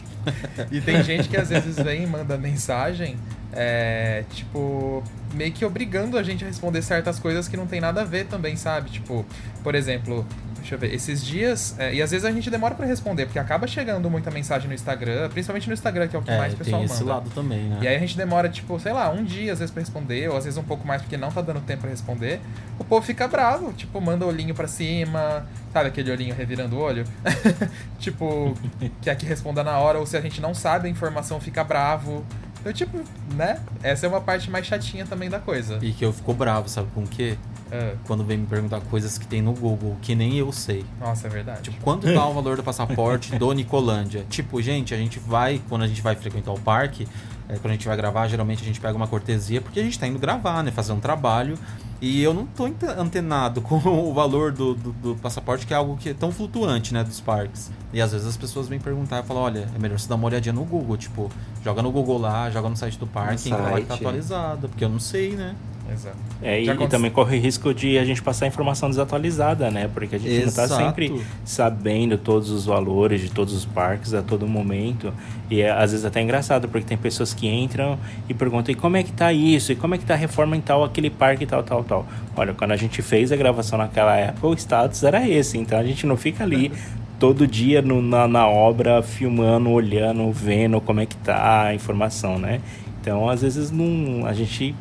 [0.71, 3.17] e tem gente que às vezes vem e manda mensagem,
[3.53, 5.03] é, tipo,
[5.35, 8.27] meio que obrigando a gente a responder certas coisas que não tem nada a ver
[8.27, 8.91] também, sabe?
[8.91, 9.27] Tipo,
[9.65, 10.25] por exemplo,
[10.61, 10.95] Deixa eu ver.
[10.95, 11.75] Esses dias.
[11.79, 14.75] É, e às vezes a gente demora para responder, porque acaba chegando muita mensagem no
[14.75, 17.15] Instagram, principalmente no Instagram, que é o que é, mais o pessoal tem esse manda.
[17.15, 17.79] lado também, né?
[17.83, 20.37] E aí a gente demora, tipo, sei lá, um dia às vezes pra responder, ou
[20.37, 22.41] às vezes um pouco mais porque não tá dando tempo para responder.
[22.79, 27.05] O povo fica bravo, tipo, manda olhinho pra cima, sabe aquele olhinho revirando o olho?
[27.99, 28.55] tipo,
[29.03, 32.25] quer que responda na hora, ou se a gente não sabe a informação, fica bravo.
[32.61, 33.01] Então, tipo,
[33.35, 33.59] né?
[33.83, 35.79] Essa é uma parte mais chatinha também da coisa.
[35.81, 37.39] E que eu fico bravo, sabe com o quê?
[37.71, 37.95] É.
[38.07, 40.85] Quando vem me perguntar coisas que tem no Google, que nem eu sei.
[40.99, 41.63] Nossa, é verdade.
[41.63, 44.25] Tipo, quanto tá o valor do passaporte do Nicolândia?
[44.29, 47.07] Tipo, gente, a gente vai, quando a gente vai frequentar o parque,
[47.49, 49.99] é, quando a gente vai gravar, geralmente a gente pega uma cortesia, porque a gente
[49.99, 50.71] tá indo gravar, né?
[50.71, 51.59] Fazer um trabalho.
[52.01, 52.65] E eu não tô
[52.97, 56.95] antenado com o valor do, do, do, passaporte, que é algo que é tão flutuante,
[56.95, 57.71] né, dos parques.
[57.93, 60.27] E às vezes as pessoas vêm perguntar e falam, olha, é melhor você dar uma
[60.27, 61.31] olhadinha no Google, tipo,
[61.63, 64.85] joga no Google lá, joga no site do parque, entra lá que tá atualizado, porque
[64.85, 65.55] eu não sei, né?
[65.93, 66.17] Exato.
[66.43, 69.91] É, e, e, também corre o risco de a gente passar informação desatualizada, né?
[69.93, 70.69] Porque a gente tá Exato.
[70.71, 75.13] não está sempre sabendo todos os valores de todos os parques a todo momento.
[75.51, 77.99] E é, às vezes até é engraçado, porque tem pessoas que entram
[78.29, 79.73] e perguntam: e como é que tá isso?
[79.73, 82.07] E como é que tá a reforma em tal, aquele parque, tal, tal, tal.
[82.37, 85.59] Olha, quando a gente fez a gravação naquela época, o status era esse.
[85.59, 86.73] Então a gente não fica ali
[87.19, 92.39] todo dia no, na, na obra, filmando, olhando, vendo como é que tá a informação,
[92.39, 92.61] né?
[93.01, 94.75] Então, às vezes, não, a gente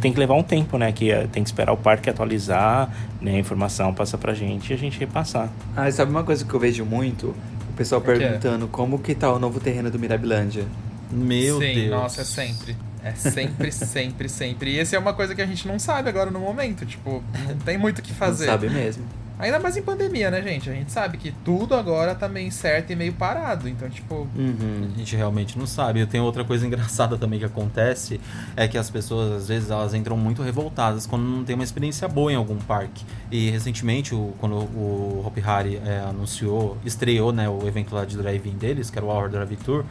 [0.00, 0.92] tem que levar um tempo, né?
[0.92, 2.90] Que é, tem que esperar o parque atualizar,
[3.20, 3.36] né?
[3.36, 5.48] A informação passa pra gente e a gente repassar.
[5.76, 7.34] Ah, sabe uma coisa que eu vejo muito?
[7.70, 10.64] O pessoal é perguntando como que tá o novo terreno do Mirabilândia.
[11.10, 11.90] Meu Sim, Deus.
[11.90, 12.76] nossa, é sempre.
[13.02, 14.70] É sempre, sempre, sempre.
[14.72, 16.86] E esse é uma coisa que a gente não sabe agora no momento.
[16.86, 18.46] Tipo, não tem muito o que fazer.
[18.46, 19.04] Não sabe mesmo.
[19.38, 20.70] Ainda mais em pandemia, né, gente?
[20.70, 23.68] A gente sabe que tudo agora tá meio certo e meio parado.
[23.68, 24.28] Então, tipo.
[24.36, 24.90] Uhum.
[24.94, 26.00] A gente realmente não sabe.
[26.00, 28.20] Eu tenho outra coisa engraçada também que acontece:
[28.56, 32.06] é que as pessoas, às vezes, elas entram muito revoltadas quando não tem uma experiência
[32.06, 33.04] boa em algum parque.
[33.30, 38.16] E recentemente, o, quando o Hopi Hari é, anunciou, estreou né, o evento lá de
[38.16, 39.84] drive-in deles, que era o Hour Drive Tour.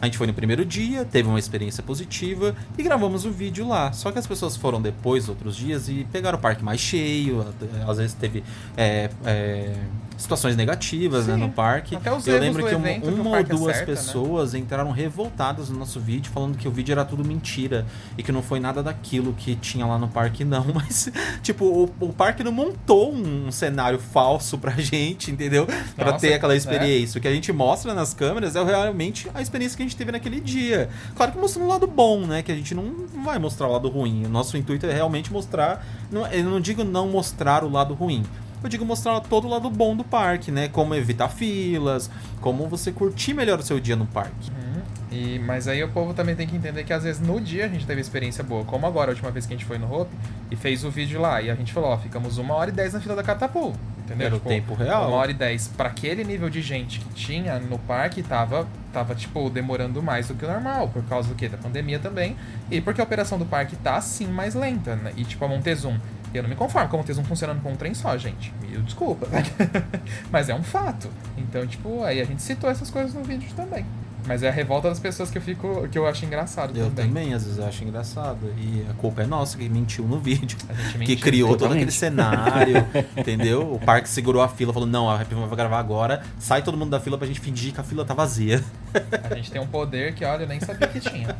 [0.00, 3.92] A gente foi no primeiro dia, teve uma experiência positiva e gravamos o vídeo lá.
[3.92, 7.44] Só que as pessoas foram depois, outros dias, e pegaram o parque mais cheio.
[7.86, 8.44] Às vezes teve
[8.76, 9.74] é, é,
[10.18, 11.94] situações negativas né, no parque.
[11.96, 13.96] Até os Eu lembro que uma, evento que uma ou duas acerta, né?
[13.96, 17.86] pessoas entraram revoltadas no nosso vídeo, falando que o vídeo era tudo mentira
[18.18, 20.66] e que não foi nada daquilo que tinha lá no parque, não.
[20.74, 25.66] Mas, tipo, o, o parque não montou um cenário falso pra gente, entendeu?
[25.94, 26.56] Pra Nossa, ter aquela é.
[26.56, 27.18] experiência.
[27.18, 30.10] O que a gente mostra nas câmeras é realmente a experiência que a gente teve
[30.10, 30.88] naquele dia.
[31.14, 32.42] Claro que mostrando o lado bom, né?
[32.42, 34.26] Que a gente não vai mostrar o lado ruim.
[34.26, 35.86] O nosso intuito é realmente mostrar.
[36.10, 38.24] Não, eu não digo não mostrar o lado ruim.
[38.62, 40.68] Eu digo mostrar todo o lado bom do parque, né?
[40.68, 44.50] Como evitar filas, como você curtir melhor o seu dia no parque.
[44.50, 44.82] Uhum.
[45.10, 47.68] E, mas aí o povo também tem que entender que às vezes no dia a
[47.68, 50.14] gente teve experiência boa, como agora, a última vez que a gente foi no Hope
[50.50, 51.40] e fez o vídeo lá.
[51.40, 53.76] E a gente falou, ó, ficamos uma hora e dez na fila da Catapult.
[54.04, 54.26] Entendeu?
[54.26, 55.08] Era o tempo real.
[55.08, 55.68] Uma hora e dez.
[55.68, 60.34] Pra aquele nível de gente que tinha no parque, tava, tava, tipo, demorando mais do
[60.34, 60.88] que o normal.
[60.88, 61.46] Por causa do quê?
[61.48, 62.34] Da pandemia também.
[62.70, 64.96] E porque a operação do parque tá, sim, mais lenta.
[64.96, 65.12] Né?
[65.14, 65.98] E, tipo, a Montezum.
[66.34, 68.52] Eu não me conformo com a Montezum funcionando com um trem só, gente.
[68.60, 69.26] Me desculpa.
[70.30, 71.08] Mas é um fato.
[71.36, 73.84] Então, tipo, aí a gente citou essas coisas no vídeo também.
[74.26, 77.06] Mas é a revolta das pessoas que eu fico, que eu acho engraçado Eu também.
[77.06, 78.52] também, às vezes, acho engraçado.
[78.58, 80.58] E a culpa é nossa que mentiu no vídeo.
[80.68, 81.18] A gente Que mentiu.
[81.20, 81.78] criou todo totalmente.
[81.84, 82.86] aquele cenário,
[83.16, 83.72] entendeu?
[83.72, 86.90] O parque segurou a fila, falou: não, a Happy vai gravar agora, sai todo mundo
[86.90, 88.62] da fila pra gente fingir que a fila tá vazia.
[89.30, 91.34] A gente tem um poder que, olha, eu nem sabia que tinha.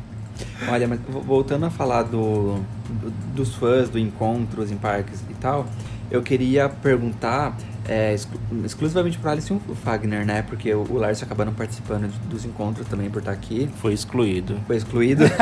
[0.69, 2.55] Olha, mas vo- voltando a falar do,
[2.89, 5.65] do- dos fãs, do encontros em parques e tal,
[6.11, 7.55] eu queria perguntar
[7.87, 10.43] é, exclu- exclusivamente para Alice e o Fagner, né?
[10.43, 13.67] Porque o, o Lars acaba não participando de- dos encontros também por estar aqui.
[13.81, 14.59] Foi excluído.
[14.67, 15.23] Foi excluído.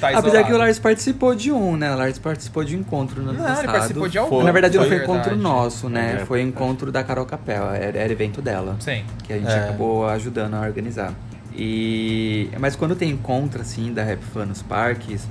[0.00, 1.92] Tá Apesar que o Lars participou de um, né?
[1.94, 3.66] O Lars participou de um encontro no Não, ele passado.
[3.72, 4.42] participou de algum.
[4.42, 5.42] Na verdade, não foi foi encontro verdade.
[5.42, 6.18] nosso, né?
[6.22, 7.70] É, foi encontro da Carol Capel.
[7.70, 8.76] Era, era evento dela.
[8.80, 9.04] Sim.
[9.24, 9.64] que a gente É.
[9.64, 11.12] acabou ajudando a organizar.
[11.56, 15.26] E mas quando tem encontro assim da Rap Fan nos parques,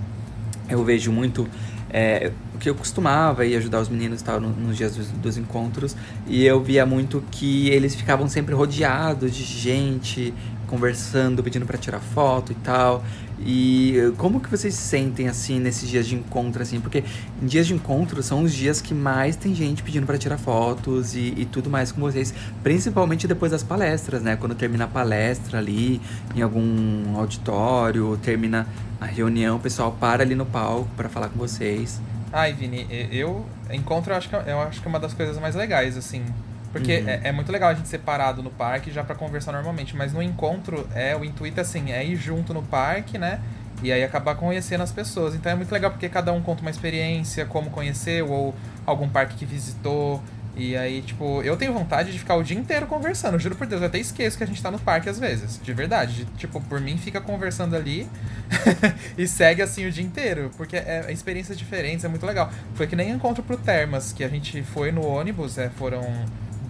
[0.70, 1.48] eu vejo muito
[1.94, 5.38] é, o que eu costumava ir ajudar os meninos tal no- nos dias dos, dos
[5.38, 10.34] encontros e eu via muito que eles ficavam sempre rodeados de gente
[10.72, 13.04] conversando, pedindo para tirar foto e tal.
[13.38, 16.80] E eh, como que vocês se sentem assim nesses dias de encontro assim?
[16.80, 17.04] Porque
[17.42, 21.14] em dias de encontro são os dias que mais tem gente pedindo para tirar fotos
[21.14, 24.38] e, e tudo mais com vocês, principalmente depois das palestras, né?
[24.38, 26.00] Quando termina a palestra ali
[26.34, 28.66] em algum auditório, termina
[29.00, 32.00] a reunião, o pessoal para ali no palco para falar com vocês.
[32.32, 35.54] Ai, Vini, eu encontro, eu acho que, eu acho que é uma das coisas mais
[35.54, 36.24] legais, assim.
[36.72, 37.10] Porque Uhum.
[37.10, 40.14] é, é muito legal a gente ser parado no parque já pra conversar normalmente, mas
[40.14, 43.40] no encontro, é o intuito assim, é ir junto no parque, né?
[43.84, 45.34] E aí acabar conhecendo as pessoas.
[45.36, 48.56] Então é muito legal porque cada um conta uma experiência, como conheceu, ou
[48.86, 50.22] algum parque que visitou.
[50.56, 53.82] E aí, tipo, eu tenho vontade de ficar o dia inteiro conversando, juro por Deus,
[53.82, 56.26] eu até esqueço que a gente tá no parque às vezes, de verdade.
[56.26, 58.06] De- tipo, por mim, fica conversando ali
[59.18, 62.52] e segue assim o dia inteiro, porque é é experiências diferentes, é muito legal.
[62.76, 66.04] Foi que nem encontro pro Termas, que a gente foi no ônibus, é, foram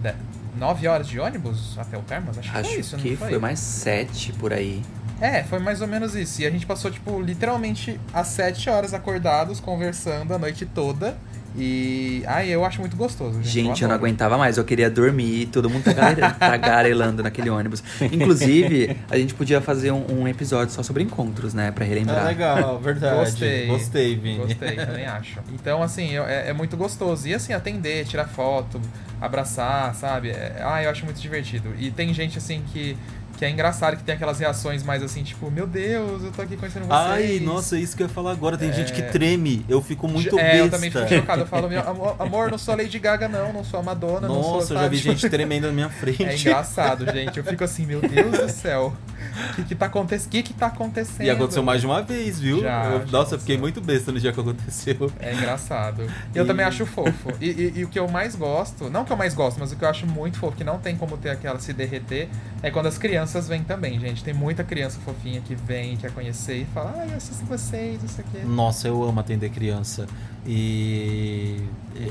[0.02, 0.14] de-
[0.58, 3.28] nove horas de ônibus até o Termas, acho, que Acho foi isso, que não foi?
[3.30, 3.38] foi?
[3.38, 4.82] mais sete por aí.
[5.20, 6.42] É, foi mais ou menos isso.
[6.42, 11.16] E a gente passou, tipo, literalmente às sete horas acordados, conversando a noite toda.
[11.56, 12.22] E.
[12.26, 13.34] Ai, eu acho muito gostoso.
[13.42, 14.06] Gente, Gente, eu não adoro.
[14.08, 17.82] aguentava mais, eu queria dormir, todo mundo tagare- tagarelando naquele ônibus.
[18.00, 21.70] Inclusive, a gente podia fazer um, um episódio só sobre encontros, né?
[21.70, 22.24] Pra relembrar.
[22.24, 23.16] É legal, verdade.
[23.30, 23.66] Gostei.
[23.66, 24.38] Gostei, Vini.
[24.38, 25.38] Gostei, também acho.
[25.52, 27.28] Então, assim, eu- é, é muito gostoso.
[27.28, 28.80] E assim, atender, tirar foto,
[29.20, 30.30] abraçar, sabe?
[30.30, 31.68] É- ah, eu acho muito divertido.
[31.78, 32.96] E tem gente, assim, que,
[33.36, 36.56] que é engraçado, que tem aquelas reações mais assim, tipo, meu Deus, eu tô aqui
[36.56, 37.00] conhecendo vocês.
[37.00, 38.56] Ai, nossa, isso que eu ia falar agora.
[38.56, 39.06] Tem gente que É.
[39.08, 39.64] treme.
[39.68, 40.58] Eu fico muito é, besta.
[40.58, 41.42] eu também fico chocado.
[41.42, 44.28] Eu falo, meu amor, amor, não sou a Lady Gaga, não, não sou a Madonna,
[44.28, 44.54] não sou.
[44.54, 46.22] Nossa, eu já vi gente tremendo na minha frente.
[46.24, 47.38] É engraçado, gente.
[47.38, 48.92] Eu fico assim, meu Deus do céu.
[49.50, 50.18] O que que tá, aconte...
[50.28, 51.26] que que tá acontecendo?
[51.26, 52.60] E aconteceu mais de uma vez, viu?
[52.60, 55.10] Já, Eu- já nossa, eu fiquei muito besta no dia que aconteceu.
[55.18, 56.02] É engraçado.
[56.34, 57.30] Eu E- também acho fofo.
[57.40, 59.76] E, e- e o que eu mais gosto, não que eu mais gosto, mas o
[59.76, 62.28] que eu acho muito fofo, que não tem como ter aquela se derreter,
[62.62, 64.22] é quando as crianças vêm também, gente.
[64.22, 68.20] Tem muita criança fofinha que vem, quer conhecer e fala, ai, eu assisto vocês, isso
[68.20, 68.38] aqui.
[68.46, 70.06] Nossa, eu amo atender criança.
[70.44, 71.60] E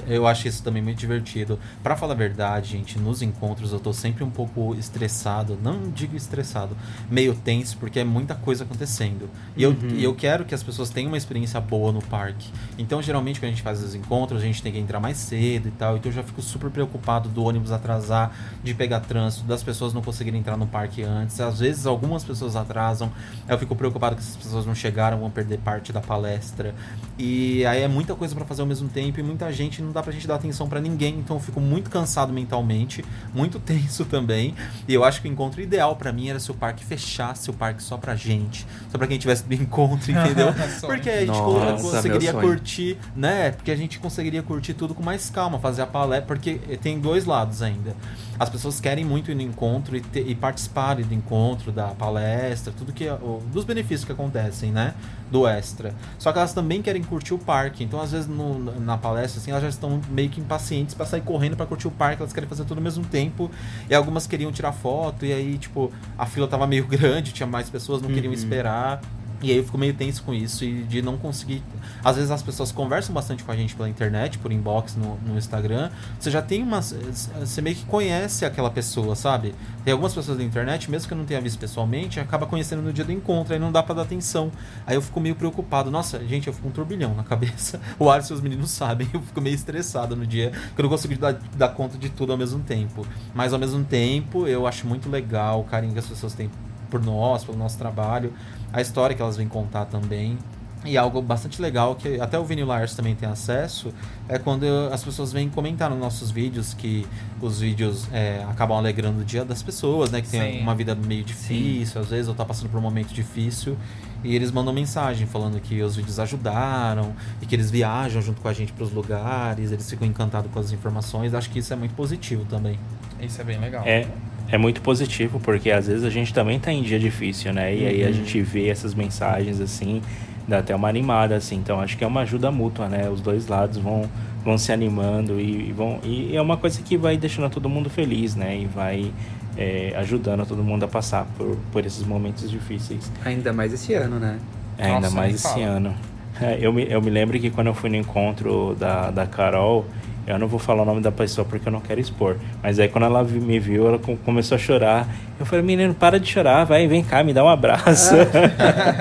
[0.07, 1.59] eu acho isso também muito divertido.
[1.83, 5.57] Pra falar a verdade, gente, nos encontros eu tô sempre um pouco estressado.
[5.61, 6.75] Não digo estressado,
[7.09, 9.29] meio tenso, porque é muita coisa acontecendo.
[9.55, 12.49] E eu, e eu quero que as pessoas tenham uma experiência boa no parque.
[12.77, 15.67] Então, geralmente, quando a gente faz os encontros, a gente tem que entrar mais cedo
[15.67, 15.97] e tal.
[15.97, 18.31] Então, eu já fico super preocupado do ônibus atrasar,
[18.63, 21.39] de pegar trânsito, das pessoas não conseguirem entrar no parque antes.
[21.41, 23.11] Às vezes, algumas pessoas atrasam.
[23.47, 26.73] Eu fico preocupado que essas pessoas não chegaram, vão perder parte da palestra.
[27.17, 30.03] E aí é muita coisa pra fazer ao mesmo tempo e muita gente não dá
[30.03, 33.03] pra gente dar atenção pra ninguém, então eu fico muito cansado mentalmente,
[33.33, 34.53] muito tenso também.
[34.87, 37.53] E eu acho que o encontro ideal pra mim era se o parque fechasse o
[37.53, 40.53] parque só pra gente, só pra quem tivesse do encontro, entendeu?
[40.85, 43.49] Porque a gente Nossa, conseguiria curtir, né?
[43.51, 47.25] Porque a gente conseguiria curtir tudo com mais calma, fazer a palestra, porque tem dois
[47.25, 47.95] lados ainda.
[48.37, 52.71] As pessoas querem muito ir no encontro e, ter- e participarem do encontro, da palestra,
[52.77, 54.93] tudo que o- dos benefícios que acontecem, né?
[55.31, 55.95] Do extra.
[56.19, 57.83] Só que elas também querem curtir o parque.
[57.85, 61.21] Então, às vezes, no- na palestra, assim, elas já estão meio que impacientes pra sair
[61.21, 62.21] correndo pra curtir o parque.
[62.21, 63.49] Elas querem fazer tudo ao mesmo tempo.
[63.89, 65.25] E algumas queriam tirar foto.
[65.25, 69.01] E aí, tipo, a fila tava meio grande, tinha mais pessoas, não queriam esperar.
[69.41, 71.63] E aí eu fico meio tenso com isso e de não conseguir.
[72.03, 75.37] Às vezes as pessoas conversam bastante com a gente pela internet, por inbox no, no
[75.37, 75.89] Instagram.
[76.19, 76.81] Você já tem uma.
[76.81, 79.53] Você meio que conhece aquela pessoa, sabe?
[79.83, 82.91] Tem algumas pessoas da internet, mesmo que eu não tenha visto pessoalmente, acaba conhecendo no
[82.91, 84.51] dia do encontro, aí não dá pra dar atenção.
[84.85, 85.89] Aí eu fico meio preocupado.
[85.91, 87.79] Nossa, gente, eu fico um turbilhão na cabeça.
[87.99, 90.89] O Alisson e os meninos sabem, eu fico meio estressado no dia, que eu não
[90.89, 93.05] consigo dar, dar conta de tudo ao mesmo tempo.
[93.33, 96.49] Mas ao mesmo tempo, eu acho muito legal o carinho que as pessoas têm
[96.91, 98.33] por nós, pelo nosso trabalho,
[98.71, 100.37] a história que elas vêm contar também.
[100.83, 103.93] E algo bastante legal que até o Vinil Lars também tem acesso
[104.27, 107.05] é quando as pessoas vêm comentar nos nossos vídeos que
[107.39, 110.21] os vídeos é, acabam alegrando o dia das pessoas, né?
[110.21, 110.61] Que tem Sim.
[110.61, 113.77] uma vida meio difícil, às vezes, ou tá passando por um momento difícil.
[114.23, 118.47] E eles mandam mensagem falando que os vídeos ajudaram e que eles viajam junto com
[118.47, 121.33] a gente para os lugares, eles ficam encantados com as informações.
[121.33, 122.79] Acho que isso é muito positivo também.
[123.19, 123.83] Isso é bem legal.
[123.85, 124.07] É,
[124.49, 127.75] é muito positivo, porque às vezes a gente também tá em dia difícil, né?
[127.75, 130.01] E aí a gente vê essas mensagens assim,
[130.47, 131.55] dá até uma animada, assim.
[131.55, 133.09] Então acho que é uma ajuda mútua, né?
[133.09, 134.09] Os dois lados vão,
[134.43, 135.99] vão se animando e, e vão.
[136.03, 138.57] E é uma coisa que vai deixando todo mundo feliz, né?
[138.57, 139.11] E vai
[139.57, 143.11] é, ajudando todo mundo a passar por, por esses momentos difíceis.
[143.25, 144.37] Ainda mais esse ano, né?
[144.77, 145.65] É, ainda Nossa, mais nem esse fala.
[145.65, 145.93] ano.
[146.41, 149.85] É, eu, me, eu me lembro que quando eu fui no encontro da, da Carol,
[150.25, 152.37] eu não vou falar o nome da pessoa porque eu não quero expor.
[152.63, 155.07] Mas aí quando ela me viu, ela com- começou a chorar.
[155.39, 158.15] Eu falei, menino, para de chorar, vai, vem cá, me dá um abraço.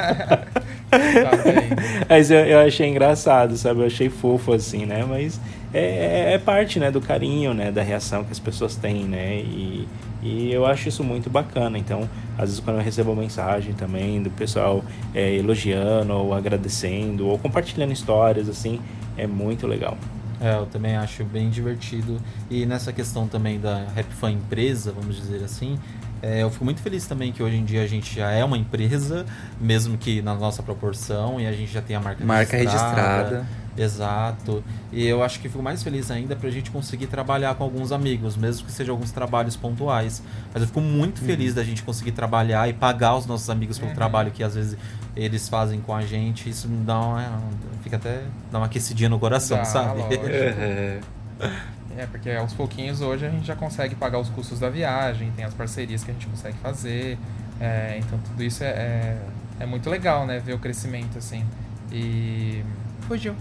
[2.08, 3.80] Mas eu, eu achei engraçado, sabe?
[3.80, 5.04] Eu achei fofo assim, né?
[5.08, 5.40] Mas
[5.72, 7.70] é, é parte, né, do carinho, né?
[7.70, 9.36] Da reação que as pessoas têm, né?
[9.36, 9.88] E,
[10.22, 11.78] e eu acho isso muito bacana.
[11.78, 14.84] Então, às vezes quando eu recebo mensagem também do pessoal
[15.14, 18.80] é, elogiando ou agradecendo ou compartilhando histórias, assim,
[19.16, 19.96] é muito legal.
[20.40, 22.18] É, eu também acho bem divertido.
[22.50, 25.78] E nessa questão também da Rap Fan empresa, vamos dizer assim,
[26.22, 28.58] é, eu fico muito feliz também que hoje em dia a gente já é uma
[28.58, 29.24] empresa,
[29.60, 33.46] mesmo que na nossa proporção, e a gente já tem a marca, Marca registrada.
[33.76, 34.62] Exato.
[34.92, 38.36] E eu acho que fico mais feliz ainda pra gente conseguir trabalhar com alguns amigos,
[38.36, 40.22] mesmo que sejam alguns trabalhos pontuais.
[40.52, 43.94] Mas eu fico muito feliz da gente conseguir trabalhar e pagar os nossos amigos pelo
[43.94, 44.76] trabalho que às vezes
[45.16, 46.50] eles fazem com a gente.
[46.50, 47.42] Isso me dá uma,
[47.82, 50.02] fica até dá uma aquecidinha no coração, Dá, sabe?
[51.96, 52.02] É.
[52.02, 55.44] É, porque aos pouquinhos hoje a gente já consegue pagar os custos da viagem, tem
[55.44, 57.18] as parcerias que a gente consegue fazer.
[57.60, 59.18] é, então tudo isso é, é,
[59.60, 60.38] é muito legal, né?
[60.38, 61.44] Ver o crescimento assim.
[61.92, 62.64] E.
[63.08, 63.34] Fugiu.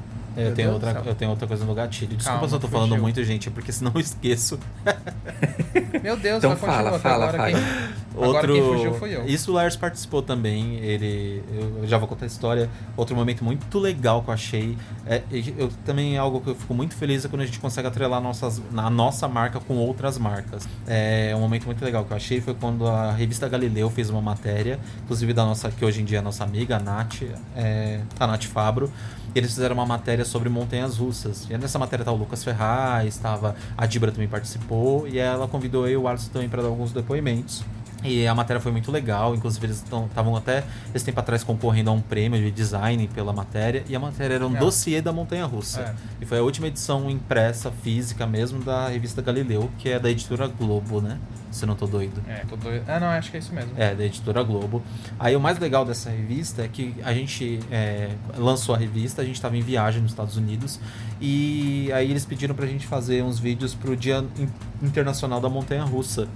[0.47, 2.15] Eu tenho, outra, eu tenho outra coisa no gatilho.
[2.15, 3.01] Desculpa Calma, se eu tô falando fugiu.
[3.01, 4.59] muito, gente, é porque senão eu esqueço.
[6.01, 7.51] Meu Deus, Então fala, fala, agora fala.
[7.51, 9.25] Quem, agora quem fugiu fui eu.
[9.25, 10.75] Isso o Lars participou também.
[10.77, 11.43] Ele.
[11.81, 12.69] Eu já vou contar a história.
[12.95, 14.77] Outro momento muito legal que eu achei.
[15.05, 15.21] É,
[15.57, 18.21] eu também é algo que eu fico muito feliz é quando a gente consegue atrelar
[18.21, 20.67] nossas, a nossa marca com outras marcas.
[20.87, 24.21] É um momento muito legal que eu achei foi quando a revista Galileu fez uma
[24.21, 27.23] matéria, inclusive da nossa, que hoje em dia é a nossa amiga, a Nath,
[27.55, 28.91] é, a Nath Fabro.
[29.33, 31.47] E eles fizeram uma matéria sobre montanhas russas.
[31.49, 35.87] E nessa matéria tá o Lucas Ferraz, estava a Dibra também participou, e ela convidou
[35.87, 37.63] eu e o Alisson também para dar alguns depoimentos.
[38.03, 40.63] E a matéria foi muito legal, inclusive eles estavam até
[40.95, 44.47] esse tempo atrás concorrendo a um prêmio de design pela matéria, e a matéria era
[44.47, 44.59] um É.
[44.59, 45.81] dossiê da Montanha Russa.
[45.81, 45.93] É.
[46.21, 50.47] E foi a última edição impressa, física mesmo, da revista Galileu, que é da editora
[50.47, 51.17] Globo, né?
[51.51, 52.21] Se não tô doido.
[52.27, 52.83] É, tô doido.
[52.87, 53.71] Ah, não, acho que é isso mesmo.
[53.75, 54.83] É, da editora Globo.
[55.19, 59.25] Aí o mais legal dessa revista é que a gente é, lançou a revista, a
[59.25, 60.79] gente estava em viagem nos Estados Unidos,
[61.19, 64.47] e aí eles pediram pra gente fazer uns vídeos pro Dia In-
[64.81, 66.27] Internacional da Montanha Russa.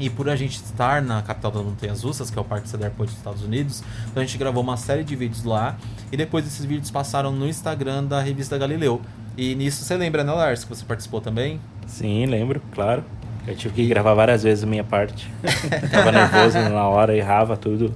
[0.00, 2.90] E por a gente estar na capital das Montanhas Russas, que é o Parque Cedar
[2.90, 5.76] dos Estados Unidos, então a gente gravou uma série de vídeos lá,
[6.10, 9.00] e depois esses vídeos passaram no Instagram da revista Galileu.
[9.36, 11.60] E nisso você lembra, né, Lars, que você participou também?
[11.86, 13.04] Sim, lembro, claro.
[13.46, 15.30] Eu tive que gravar várias vezes a minha parte.
[15.90, 17.94] Tava nervoso na hora, errava tudo.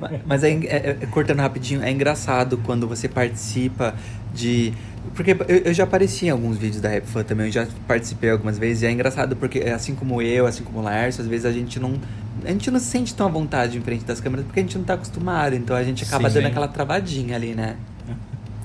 [0.00, 3.94] Ma- Mas é, é- é- cortando rapidinho, é engraçado quando você participa
[4.34, 4.72] de.
[5.14, 8.30] Porque eu, eu já apareci em alguns vídeos da Rap Fan também, eu já participei
[8.30, 11.44] algumas vezes, e é engraçado porque, assim como eu, assim como o Lárcio, às vezes
[11.44, 11.94] a gente não.
[12.44, 14.76] A gente não se sente tão à vontade em frente das câmeras porque a gente
[14.76, 16.36] não tá acostumado, então a gente acaba Sim.
[16.36, 17.76] dando aquela travadinha ali, né?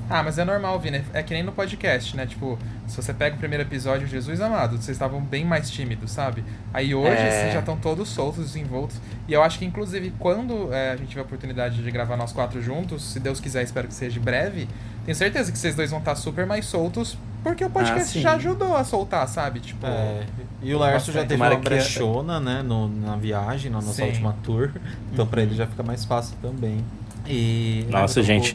[0.10, 1.04] Ah, mas é normal, Vini.
[1.14, 2.26] É que nem no podcast, né?
[2.26, 2.58] Tipo,
[2.88, 6.46] se você pega o primeiro episódio, Jesus amado, vocês estavam bem mais tímidos, sabe?
[6.74, 7.30] Aí hoje é...
[7.30, 9.02] vocês já estão todos soltos, desenvoltos.
[9.28, 12.32] E eu acho que, inclusive, quando é, a gente tiver a oportunidade de gravar nós
[12.32, 14.70] quatro juntos, se Deus quiser, espero que seja breve,
[15.08, 18.34] tenho certeza que vocês dois vão estar super mais soltos, porque o podcast ah, já
[18.34, 19.62] ajudou a soltar, sabe?
[19.62, 19.88] Tipo.
[19.88, 20.26] É.
[20.62, 24.04] E o Larso já teve uma brechona, né, no, na viagem, na nossa sim.
[24.04, 24.70] última tour.
[25.14, 25.32] Então uhum.
[25.32, 26.84] pra ele já fica mais fácil também.
[27.26, 27.88] E.
[27.90, 28.54] Nossa, gente.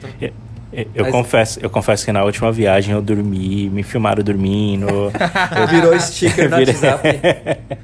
[0.73, 1.13] Eu, Mas...
[1.13, 4.87] confesso, eu confesso que na última viagem eu dormi, me filmaram dormindo.
[5.57, 5.67] eu...
[5.69, 6.75] Virou sticker no virei...
[6.75, 7.09] WhatsApp.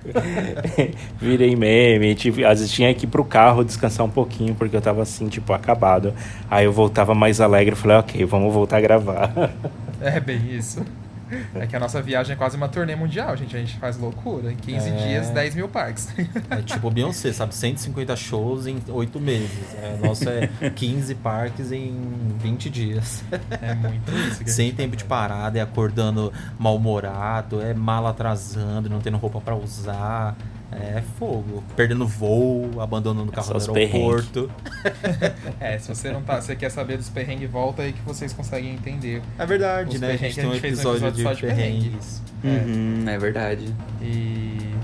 [1.21, 4.81] Virei meme, tive, às vezes tinha que ir pro carro descansar um pouquinho, porque eu
[4.81, 6.15] tava assim, tipo, acabado.
[6.51, 9.51] Aí eu voltava mais alegre e falei, ok, vamos voltar a gravar.
[10.01, 10.83] É bem isso.
[11.55, 13.57] É que a nossa viagem é quase uma turnê mundial, gente.
[13.57, 14.53] A gente faz loucura.
[14.53, 14.93] Em 15 é...
[14.93, 16.09] dias, 10 mil parques.
[16.51, 17.55] É tipo Beyoncé, sabe?
[17.55, 19.75] 150 shows em 8 meses.
[19.75, 21.95] É, nossa é 15 parques em
[22.39, 23.23] 20 dias.
[23.61, 24.43] É muito isso.
[24.47, 30.37] Sem tempo de parada, é acordando mal-humorado, é mala atrasando, não tendo roupa para usar.
[30.71, 31.65] É fogo.
[31.75, 34.51] Perdendo voo, abandonando o carro no aeroporto.
[35.59, 36.41] é, se você não tá.
[36.41, 39.23] Você quer saber dos perrengues, volta aí que vocês conseguem entender.
[39.39, 40.13] É verdade, né?
[40.13, 42.23] A gente tem um episódio, um episódio de, de perrengues.
[42.45, 43.15] Uhum, é.
[43.15, 43.75] é verdade.
[44.03, 44.75] E.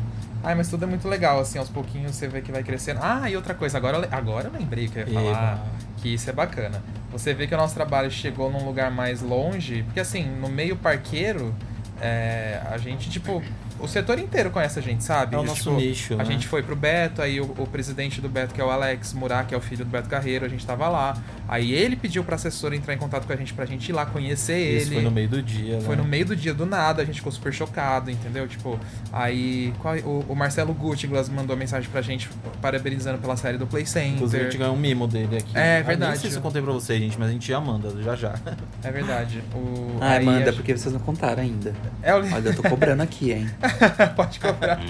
[0.42, 3.00] Ai, mas tudo é muito legal, assim, aos pouquinhos você vê que vai crescendo.
[3.02, 5.62] Ah, e outra coisa, agora, agora eu lembrei que eu ia falar Eba.
[5.98, 6.82] que isso é bacana.
[7.12, 10.76] Você vê que o nosso trabalho chegou num lugar mais longe, porque assim, no meio
[10.76, 11.54] parqueiro,
[12.00, 13.42] é, a gente, tipo,
[13.80, 15.34] o setor inteiro conhece a gente, sabe?
[15.34, 16.14] É o nosso tipo, nicho.
[16.14, 16.24] A né?
[16.24, 19.46] gente foi pro Beto, aí o, o, presidente do Beto, que é o Alex Murat,
[19.46, 21.16] que é o filho do Beto Carreiro, a gente tava lá.
[21.48, 24.06] Aí ele pediu pra assessora entrar em contato com a gente pra gente ir lá
[24.06, 24.94] conhecer Isso ele.
[24.96, 26.02] foi no meio do dia, Foi né?
[26.02, 28.46] no meio do dia, do nada, a gente ficou super chocado, entendeu?
[28.46, 28.78] Tipo,
[29.12, 32.28] aí qual, o, o, Marcelo Guttiglas mandou mensagem pra gente
[32.62, 34.14] parabenizando pela série do Play Center.
[34.14, 35.56] Inclusive a gente ganhou um mimo dele aqui.
[35.56, 36.04] É verdade.
[36.04, 38.14] Ah, nem sei se eu contei pra vocês, gente, mas a gente já manda, já
[38.14, 38.34] já.
[38.82, 39.42] É verdade.
[39.54, 40.56] O, ah, manda, gente...
[40.56, 41.74] porque vocês não contaram ainda.
[42.02, 42.18] É, o...
[42.18, 43.50] Olha, eu tô cobrando aqui, hein?
[44.16, 44.80] Pode cobrar.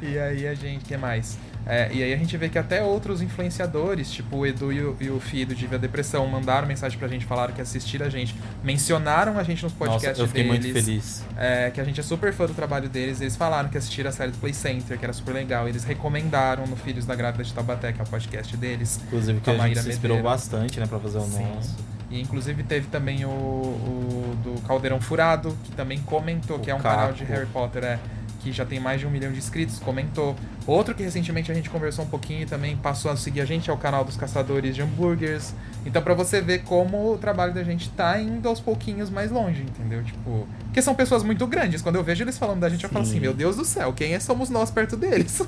[0.00, 1.38] e aí a gente, que mais?
[1.64, 4.96] É, e aí a gente vê que até outros influenciadores, tipo o Edu e o,
[5.00, 8.34] e o Fih do Diva Depressão, mandaram mensagem pra gente, falaram que assistiram a gente,
[8.64, 11.24] mencionaram a gente nos podcasts Nossa, eu fiquei deles, muito feliz.
[11.36, 14.12] É, que a gente é super fã do trabalho deles, eles falaram que assistiram a
[14.12, 17.52] série do Play Center, que era super legal, eles recomendaram no Filhos da Grávida de
[17.52, 19.00] Taubaté, que é o podcast deles.
[19.06, 21.44] Inclusive que a, a gente se inspirou bastante, né, pra fazer o Sim.
[21.44, 21.76] nosso.
[22.12, 26.74] E inclusive teve também o, o, do Caldeirão Furado, que também comentou, o que é
[26.74, 26.94] um Caco.
[26.94, 27.98] canal de Harry Potter, é
[28.42, 30.34] que já tem mais de um milhão de inscritos, comentou.
[30.66, 33.70] Outro que recentemente a gente conversou um pouquinho e também passou a seguir a gente
[33.70, 35.54] é o canal dos Caçadores de Hambúrgueres.
[35.86, 39.62] Então, para você ver como o trabalho da gente tá indo aos pouquinhos mais longe,
[39.62, 40.02] entendeu?
[40.02, 41.82] Tipo, porque são pessoas muito grandes.
[41.82, 42.86] Quando eu vejo eles falando da gente, Sim.
[42.86, 45.42] eu falo assim: meu Deus do céu, quem é somos nós perto deles?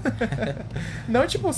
[1.09, 1.51] Não, tipo,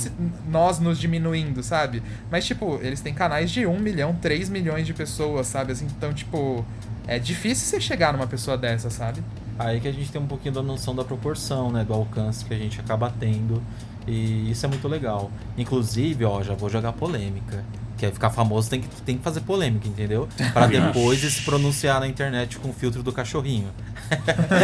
[0.49, 2.01] nós nos diminuindo, sabe?
[2.31, 5.71] Mas, tipo, eles têm canais de um milhão, três milhões de pessoas, sabe?
[5.71, 6.65] Assim, então, tipo,
[7.07, 9.23] é difícil você chegar numa pessoa dessa, sabe?
[9.59, 11.83] Aí que a gente tem um pouquinho da noção da proporção, né?
[11.83, 13.61] Do alcance que a gente acaba tendo.
[14.07, 15.31] E isso é muito legal.
[15.57, 17.63] Inclusive, ó, já vou jogar polêmica.
[17.97, 20.29] Quer ficar famoso, tem que, tem que fazer polêmica, entendeu?
[20.53, 23.69] Para depois se pronunciar na internet com o filtro do cachorrinho.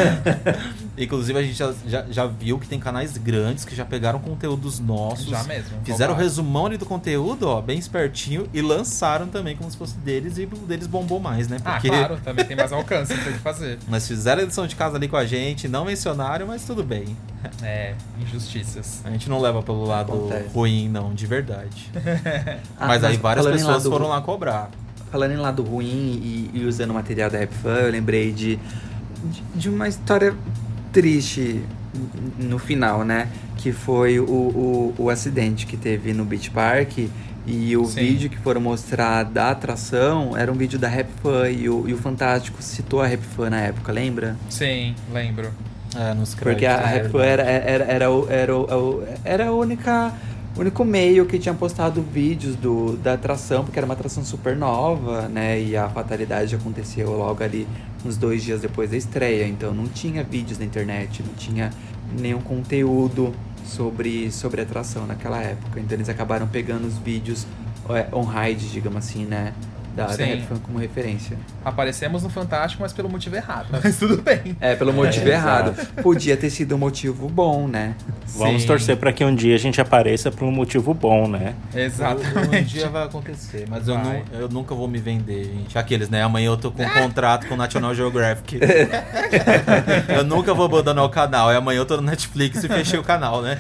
[0.98, 4.80] Inclusive, a gente já, já, já, viu que tem canais grandes que já pegaram conteúdos
[4.80, 5.26] nossos.
[5.26, 5.78] Já mesmo.
[5.84, 9.98] Fizeram o resumão ali do conteúdo, ó, bem espertinho, e lançaram também como se fosse
[9.98, 11.58] deles, e o deles bombou mais, né?
[11.66, 11.88] Ah, Porque...
[11.90, 13.80] Ah, claro, também tem mais alcance pra fazer.
[13.90, 17.16] Mas fizeram a edição de casa ali com a gente, não mencionaram, mas tudo bem.
[17.62, 19.02] É, injustiças.
[19.04, 20.50] A gente não leva pelo lado Acontece.
[20.54, 21.92] ruim, não, de verdade.
[22.78, 24.70] ah, mas, mas aí várias pessoas foram lá cobrar.
[25.12, 28.60] Falando em lado ruim e, e usando o material da Rap eu lembrei de
[29.56, 30.36] de uma história
[30.94, 31.62] triste
[32.38, 33.28] no final, né?
[33.58, 37.10] Que foi o, o, o acidente que teve no Beach Park.
[37.46, 38.00] E o Sim.
[38.00, 41.94] vídeo que foram mostrar da atração era um vídeo da Rap Fan e o, e
[41.94, 44.38] o Fantástico citou a Rap Fan na época, lembra?
[44.50, 45.52] Sim, lembro.
[45.94, 48.54] É, nos Porque a Rap Fan era, era, era, era, era,
[49.26, 50.14] era a única
[50.56, 54.56] o único meio que tinha postado vídeos do, da atração, porque era uma atração super
[54.56, 55.60] nova, né?
[55.60, 57.68] E a fatalidade aconteceu logo ali
[58.06, 59.48] uns dois dias depois da estreia.
[59.48, 61.72] Então não tinha vídeos na internet, não tinha
[62.20, 63.34] nenhum conteúdo
[63.66, 65.80] sobre, sobre atração naquela época.
[65.80, 67.48] Então eles acabaram pegando os vídeos
[67.90, 69.54] é, on-ride, digamos assim, né?
[69.96, 71.38] Da, da Redfan como referência.
[71.64, 73.68] Aparecemos no Fantástico, mas pelo motivo errado.
[73.72, 74.58] Mas tudo bem.
[74.60, 75.72] É, pelo motivo é, errado.
[75.72, 76.02] Exato.
[76.02, 77.96] Podia ter sido um motivo bom, né?
[78.36, 78.68] Vamos Sim.
[78.68, 81.54] torcer para que um dia a gente apareça por um motivo bom, né?
[81.74, 82.58] Exatamente.
[82.58, 85.78] Um dia vai acontecer, mas eu, não, eu, nunca vou me vender, gente.
[85.78, 86.24] Aqueles, né?
[86.24, 88.60] Amanhã eu tô com um contrato com o National Geographic.
[90.10, 91.52] eu nunca vou abandonar o canal.
[91.52, 93.60] E amanhã eu tô no Netflix e fechei o canal, né?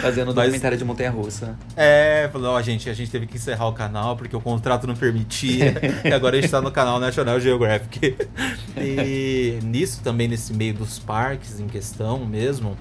[0.00, 1.56] Fazendo um documentário de montanha-russa.
[1.76, 4.86] É, falou, ó, gente, a gente teve que encerrar o canal canal porque o contrato
[4.86, 5.74] não permitia.
[6.04, 8.16] e agora a gente tá no canal National Geographic.
[8.76, 12.76] e nisso também, nesse meio dos parques em questão mesmo,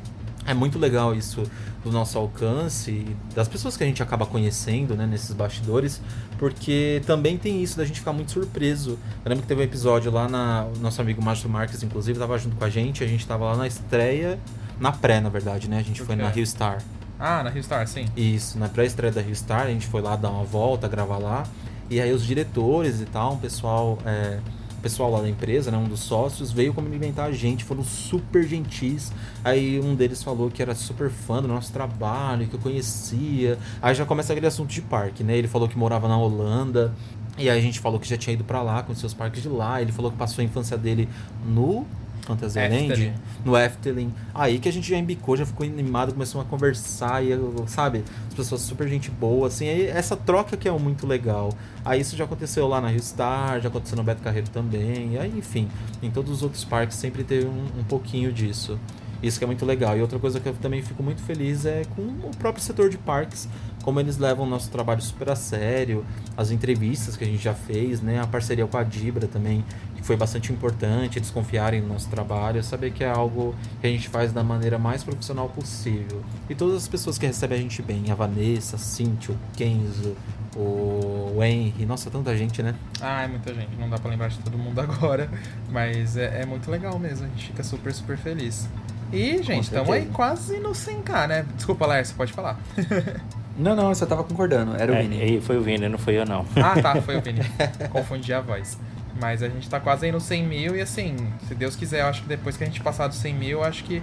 [0.46, 1.44] é muito legal isso
[1.84, 6.02] do nosso alcance e das pessoas que a gente acaba conhecendo, né, nesses bastidores,
[6.38, 9.00] porque também tem isso da gente ficar muito surpreso.
[9.24, 12.38] Eu lembro que teve um episódio lá na o nosso amigo Márcio Marques, inclusive, estava
[12.38, 14.38] junto com a gente, a gente estava lá na estreia,
[14.78, 15.78] na pré, na verdade, né?
[15.78, 16.80] A gente foi na Rio Star.
[17.20, 18.06] Ah, na Rio Star, sim.
[18.16, 21.44] Isso, na pré-estreia da Rio Star, a gente foi lá dar uma volta, gravar lá.
[21.90, 24.40] E aí os diretores e tal, um pessoal, é,
[24.82, 29.12] pessoal lá da empresa, né, um dos sócios, veio cumprimentar a gente, foram super gentis.
[29.44, 33.58] Aí um deles falou que era super fã do nosso trabalho, que eu conhecia.
[33.82, 35.36] Aí já começa aquele assunto de parque, né?
[35.36, 36.94] Ele falou que morava na Holanda.
[37.38, 39.50] E aí a gente falou que já tinha ido para lá, conheceu os parques de
[39.50, 39.82] lá.
[39.82, 41.10] Ele falou que passou a infância dele
[41.46, 41.86] no
[42.30, 43.14] Fantasyland,
[43.44, 44.14] no Efteling.
[44.34, 47.30] Aí que a gente já embicou, já ficou animado, começou a conversar, e,
[47.68, 48.04] sabe?
[48.28, 49.68] As pessoas super gente boa, assim.
[49.68, 51.52] Aí essa troca que é muito legal.
[51.84, 55.14] Aí isso já aconteceu lá na Rio Star, já aconteceu no Beto Carreiro também.
[55.14, 55.68] E aí, enfim,
[56.04, 58.80] em todos os outros parques sempre teve um, um pouquinho disso.
[59.22, 59.98] Isso que é muito legal.
[59.98, 62.98] E outra coisa que eu também fico muito feliz é com o próprio setor de
[62.98, 63.50] parques,
[63.90, 66.06] como eles levam o nosso trabalho super a sério,
[66.38, 68.22] as entrevistas que a gente já fez, né?
[68.22, 69.66] A parceria com a Dibra também,
[69.96, 73.90] que foi bastante importante, eles confiarem no nosso trabalho, saber que é algo que a
[73.90, 76.22] gente faz da maneira mais profissional possível.
[76.48, 80.16] E todas as pessoas que recebem a gente bem, a Vanessa, a Cintia, o Kenzo,
[80.56, 82.76] o Henry, nossa, tanta gente, né?
[83.02, 85.32] Ah, é muita gente, não dá pra lembrar de todo mundo agora,
[85.72, 88.70] mas é, é muito legal mesmo, a gente fica super, super feliz.
[89.12, 91.46] E, gente, estamos aí quase no 100k, né?
[91.56, 92.60] Desculpa, Lércio, pode falar.
[93.60, 94.76] não, não, eu só tava concordando.
[94.76, 95.42] Era o é, Vini.
[95.42, 96.46] Foi o Vini, não foi eu, não.
[96.56, 97.42] Ah, tá, foi o Vini.
[97.92, 98.78] Confundi a voz.
[99.20, 101.16] Mas a gente tá quase aí no 100 mil e, assim,
[101.48, 103.64] se Deus quiser, eu acho que depois que a gente passar dos 100 mil, eu
[103.64, 104.02] acho que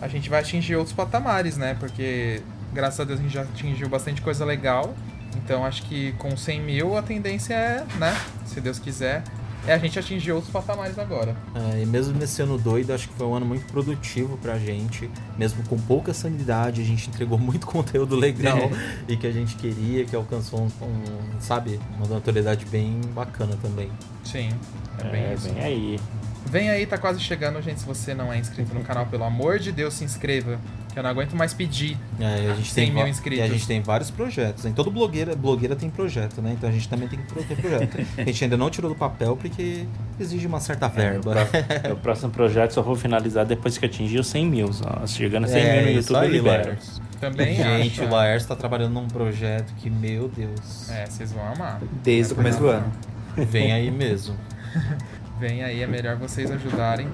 [0.00, 1.76] a gente vai atingir outros patamares, né?
[1.78, 2.40] Porque,
[2.72, 4.94] graças a Deus, a gente já atingiu bastante coisa legal.
[5.36, 8.16] Então, acho que com 100 mil a tendência é, né?
[8.46, 9.22] Se Deus quiser,
[9.66, 11.36] é a gente atingir outros patamares agora.
[11.54, 15.10] É, e mesmo nesse ano doido, acho que foi um ano muito produtivo pra gente.
[15.36, 19.12] Mesmo com pouca sanidade, a gente entregou muito conteúdo legal é.
[19.12, 23.90] e que a gente queria, que alcançou um, um, sabe, uma notoriedade bem bacana também.
[24.24, 24.50] Sim,
[24.98, 25.48] é bem é, isso.
[25.52, 26.00] Vem aí.
[26.46, 27.80] Vem aí, tá quase chegando, gente.
[27.80, 30.58] Se você não é inscrito no canal, pelo amor de Deus, se inscreva.
[30.98, 33.38] Eu não aguento mais pedir é, a gente 100 tem mil inscritos.
[33.38, 34.64] E a gente tem vários projetos.
[34.64, 36.54] Em todo blogueira, blogueira tem projeto, né?
[36.58, 37.98] Então a gente também tem que ter projeto.
[38.18, 39.86] a gente ainda não tirou do papel porque
[40.18, 41.36] exige uma certa é, verba.
[41.84, 44.72] É, o, próximo projeto só vou finalizar depois que atingir os 100 mil.
[44.72, 45.06] Só.
[45.06, 46.78] Chegando a 100 é, mil no YouTube, aí, libera.
[47.20, 50.90] Também Gente, acho, o Laércio está trabalhando num projeto que, meu Deus.
[50.90, 51.80] É, vocês vão amar.
[52.02, 52.92] Desde é o começo do ano.
[53.36, 54.34] Vem aí mesmo.
[55.38, 57.06] Vem aí, é melhor vocês ajudarem.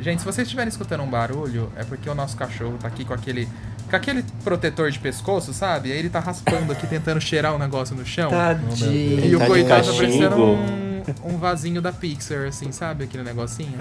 [0.00, 3.14] Gente, se vocês estiverem escutando um barulho, é porque o nosso cachorro tá aqui com
[3.14, 3.48] aquele
[3.88, 5.90] com aquele protetor de pescoço, sabe?
[5.90, 8.30] Aí ele tá raspando aqui, tentando cheirar um negócio no chão.
[8.30, 9.24] Tadinho.
[9.24, 13.04] E o tá coitado tá parecendo um, um vasinho da Pixar, assim, sabe?
[13.04, 13.72] Aquele negocinho.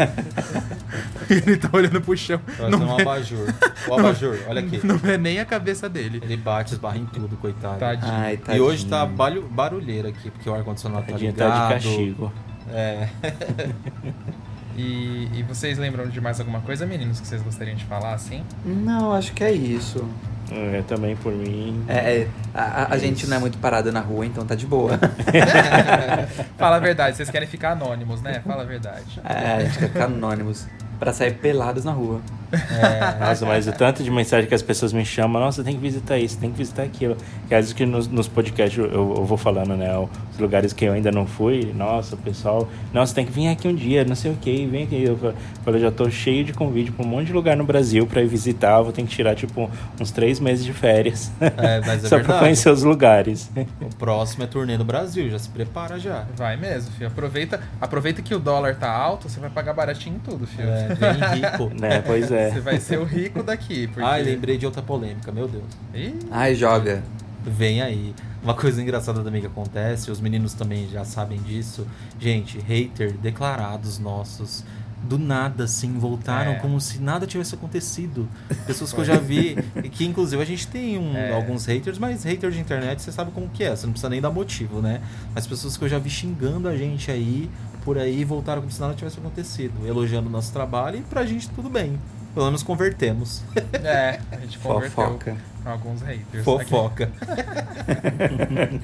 [1.30, 2.39] ele tá olhando pro chão.
[2.45, 3.01] Parece não um é...
[3.01, 3.53] abajur.
[3.88, 4.86] O abajur, olha aqui.
[4.86, 6.20] Não é nem a cabeça dele.
[6.24, 7.80] Ele bate, esbarra em tudo, coitado.
[7.80, 8.11] Tadinho.
[8.11, 8.57] Ai, tadinho.
[8.57, 11.36] E hoje tá barulheiro aqui, porque o ar-condicionado tá ligado.
[11.36, 12.34] Tá de castigo.
[12.70, 13.07] É.
[14.78, 18.44] e, e, vocês lembram de mais alguma coisa, meninos, que vocês gostariam de falar, assim?
[18.64, 20.08] Não, acho que é isso.
[20.52, 21.84] É, também por mim.
[21.88, 24.98] É, é a, a gente não é muito parada na rua, então tá de boa.
[26.58, 28.42] Fala a verdade, vocês querem ficar anônimos, né?
[28.46, 29.20] Fala a verdade.
[29.26, 30.66] É, a gente quer ficar anônimos
[31.00, 32.22] para sair pelados na rua.
[32.52, 35.82] É, nossa, mas o tanto de mensagem que as pessoas me chamam, nossa, tem que
[35.82, 37.18] visitar isso, tem que visitar aquilo.
[37.48, 40.86] Que às vezes que nos, nos podcasts eu, eu, vou falando, né, os lugares que
[40.86, 44.16] eu ainda não fui, nossa, o pessoal, nossa, tem que vir aqui um dia, não
[44.16, 45.04] sei o que, vem aqui.
[45.04, 45.34] Eu
[45.64, 48.28] falei, já tô cheio de convite para um monte de lugar no Brasil para ir
[48.28, 49.70] visitar, vou ter que tirar, tipo,
[50.00, 51.32] uns três meses de férias.
[51.41, 53.52] É, mas é Só para conhecer os lugares.
[53.82, 56.26] O próximo é turnê no Brasil, já se prepara já.
[56.36, 57.08] Vai mesmo, filho.
[57.08, 60.70] Aproveita, aproveita que o dólar tá alto, você vai pagar baratinho em tudo, filho.
[60.70, 61.72] É, bem rico.
[61.80, 62.52] né, pois é.
[62.52, 63.88] Você vai ser o rico daqui.
[63.88, 64.02] Porque...
[64.02, 65.66] Ai, lembrei de outra polêmica, meu Deus.
[65.94, 66.16] Ih.
[66.32, 67.04] Ai, joga.
[67.44, 68.14] Vem aí.
[68.44, 71.88] Uma coisa engraçada também que acontece, os meninos também já sabem disso.
[72.20, 74.64] Gente, hater declarados nossos
[75.04, 76.56] do nada, assim, voltaram é.
[76.56, 78.28] como se nada tivesse acontecido.
[78.66, 79.56] Pessoas que eu já vi,
[79.92, 81.34] que inclusive a gente tem um, é.
[81.34, 84.22] alguns haters, mas hater de internet você sabe como que é, você não precisa nem
[84.22, 85.02] dar motivo, né?
[85.34, 87.50] Mas pessoas que eu já vi xingando a gente aí,
[87.88, 91.50] por aí, voltaram como se nada tivesse acontecido, elogiando o nosso trabalho e pra gente
[91.52, 91.98] tudo bem.
[92.34, 93.42] Pelo menos convertemos.
[93.82, 95.38] É, a gente converteu Fofoca.
[95.64, 96.44] alguns haters.
[96.44, 97.10] Fofoca.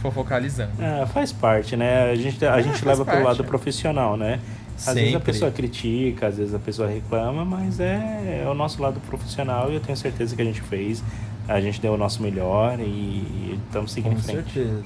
[0.00, 0.82] Fofocalizando.
[0.82, 2.10] É, faz parte, né?
[2.10, 3.18] A gente, a é, gente leva parte.
[3.18, 4.40] pro lado profissional, né?
[4.74, 5.02] Às Sempre.
[5.02, 8.98] vezes a pessoa critica, às vezes a pessoa reclama, mas é, é o nosso lado
[9.00, 11.04] profissional e eu tenho certeza que a gente fez
[11.48, 14.52] a gente deu o nosso melhor e estamos seguindo Com em frente.
[14.52, 14.82] certeza.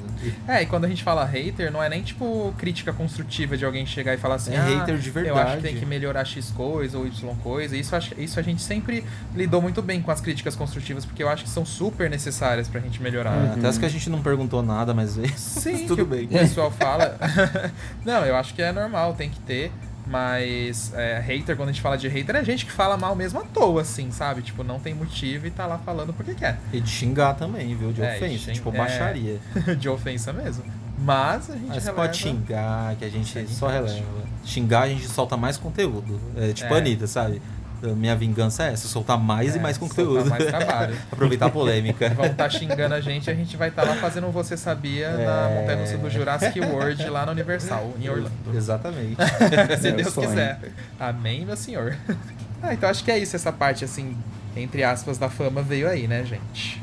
[0.49, 3.85] É, e quando a gente fala hater, não é nem tipo crítica construtiva de alguém
[3.87, 5.57] chegar e falar assim, É ah, hater de eu acho verdade.
[5.57, 7.77] que tem que melhorar X coisa ou Y coisa.
[7.77, 9.05] Isso, acho- isso a gente sempre
[9.35, 12.81] lidou muito bem com as críticas construtivas, porque eu acho que são super necessárias pra
[12.81, 13.33] gente melhorar.
[13.35, 16.27] É, Até as que a gente não perguntou nada, mas Sim, tudo que o bem.
[16.29, 17.19] pessoal fala.
[18.05, 19.71] não, eu acho que é normal, tem que ter.
[20.07, 23.41] Mas é, hater, quando a gente fala de hater, é gente que fala mal mesmo
[23.41, 24.41] à toa, assim, sabe?
[24.43, 26.59] Tipo, não tem motivo e tá lá falando porque quer.
[26.73, 27.93] E de xingar também, viu?
[27.93, 28.79] De É, ofensa, xing- tipo é.
[28.79, 29.39] baixaria.
[29.79, 30.63] de ofensa mesmo.
[30.99, 32.03] Mas a gente Mas releva...
[32.03, 34.03] pode xingar, que a gente só releva.
[34.45, 36.19] Xingar a gente solta mais conteúdo.
[36.37, 36.79] É tipo É.
[36.79, 37.43] Anitta, sabe?
[37.83, 40.29] Minha vingança é essa, soltar mais É, e mais conteúdo.
[40.29, 40.97] mais trabalho.
[41.12, 42.09] Aproveitar a polêmica.
[42.11, 45.51] Vão estar xingando a gente, a gente vai estar lá fazendo um Você Sabia na
[45.51, 45.61] É.
[45.61, 48.33] Montanha Russa do Jurassic World lá na Universal, em Orlando.
[48.55, 49.16] Exatamente.
[49.79, 50.29] Se Meu Deus sonho.
[50.29, 50.59] quiser.
[50.99, 51.97] Amém, meu senhor.
[52.62, 54.16] Ah, então acho que é isso, essa parte, assim,
[54.57, 56.83] entre aspas, da fama veio aí, né, gente?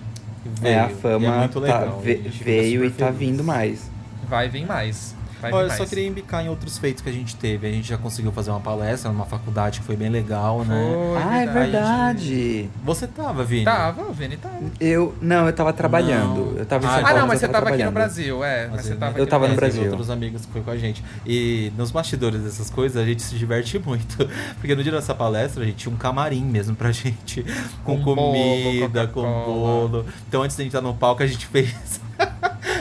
[0.61, 1.99] É, a Veio, e fama é muito tá- legal.
[1.99, 3.19] ve- a gente fica veio e super tá feliz.
[3.19, 3.91] vindo mais.
[4.29, 5.15] Vai vir mais.
[5.51, 7.67] Olha, eu só queria embicar em outros feitos que a gente teve.
[7.67, 10.93] A gente já conseguiu fazer uma palestra numa faculdade que foi bem legal, né?
[11.13, 12.69] Foi, ah, é verdade.
[12.83, 13.65] Você tava, Vini?
[13.65, 14.55] Tava, o Vini tava.
[14.79, 15.13] Eu.
[15.21, 16.51] Não, eu tava trabalhando.
[16.51, 16.57] Não.
[16.57, 17.91] Eu tava em Ah, São Ah, Paulo, não, mas você eu tava aqui no.
[17.91, 18.67] Brasil, é.
[18.67, 19.83] Mas você Mas tava eu tava no Brasil.
[19.83, 21.03] outros amigos que foi com a gente.
[21.25, 24.17] E nos bastidores dessas coisas a gente se diverte muito.
[24.59, 27.43] Porque no dia dessa palestra a gente tinha um camarim mesmo pra gente.
[27.83, 30.05] Com, Com bolo, comida, com bolo.
[30.27, 32.01] Então antes de entrar no palco a gente fez.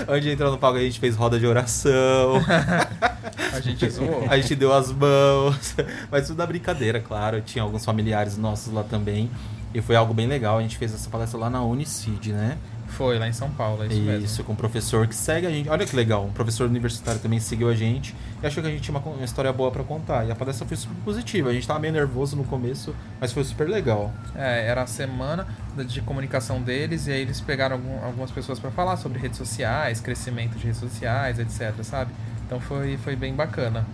[0.08, 2.34] Antes de entrar no palco a gente fez roda de oração.
[3.52, 4.26] A gente zoou.
[4.28, 5.76] A gente deu as mãos.
[6.10, 7.40] Mas tudo na brincadeira, claro.
[7.40, 9.30] Tinha alguns familiares nossos lá também.
[9.74, 10.58] E foi algo bem legal.
[10.58, 12.56] A gente fez essa palestra lá na Unicid, né?
[12.92, 14.24] Foi, lá em São Paulo, é isso, mesmo.
[14.24, 15.68] Isso, com um professor que segue a gente.
[15.68, 18.82] Olha que legal, um professor universitário também seguiu a gente e achou que a gente
[18.82, 20.26] tinha uma, uma história boa pra contar.
[20.26, 21.50] E a palestra foi super positiva.
[21.50, 24.12] A gente tava meio nervoso no começo, mas foi super legal.
[24.36, 25.46] É, era a semana
[25.86, 30.00] de comunicação deles, e aí eles pegaram algum- algumas pessoas pra falar sobre redes sociais,
[30.00, 32.12] crescimento de redes sociais, etc, sabe?
[32.46, 33.86] Então foi, foi bem bacana.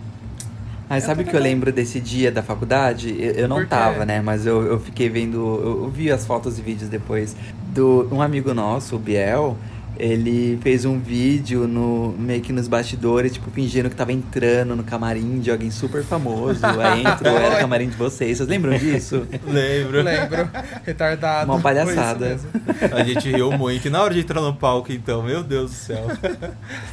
[0.89, 3.15] Mas sabe o que eu lembro desse dia da faculdade?
[3.19, 4.21] Eu, eu não tava, né?
[4.21, 5.37] Mas eu, eu fiquei vendo.
[5.37, 7.35] Eu, eu vi as fotos e vídeos depois
[7.67, 9.55] do um amigo nosso, o Biel.
[9.99, 14.83] Ele fez um vídeo no, meio que nos bastidores, tipo, fingindo que tava entrando no
[14.83, 16.61] camarim de alguém super famoso.
[16.81, 18.37] Aí entrou, era o camarim de vocês.
[18.37, 19.27] Vocês lembram disso?
[19.45, 20.01] Lembro.
[20.01, 20.49] Lembro,
[20.85, 21.51] retardado.
[21.51, 22.39] Uma palhaçada.
[22.93, 23.87] A gente riu muito.
[23.87, 26.07] E na hora de entrar no palco, então, meu Deus do céu.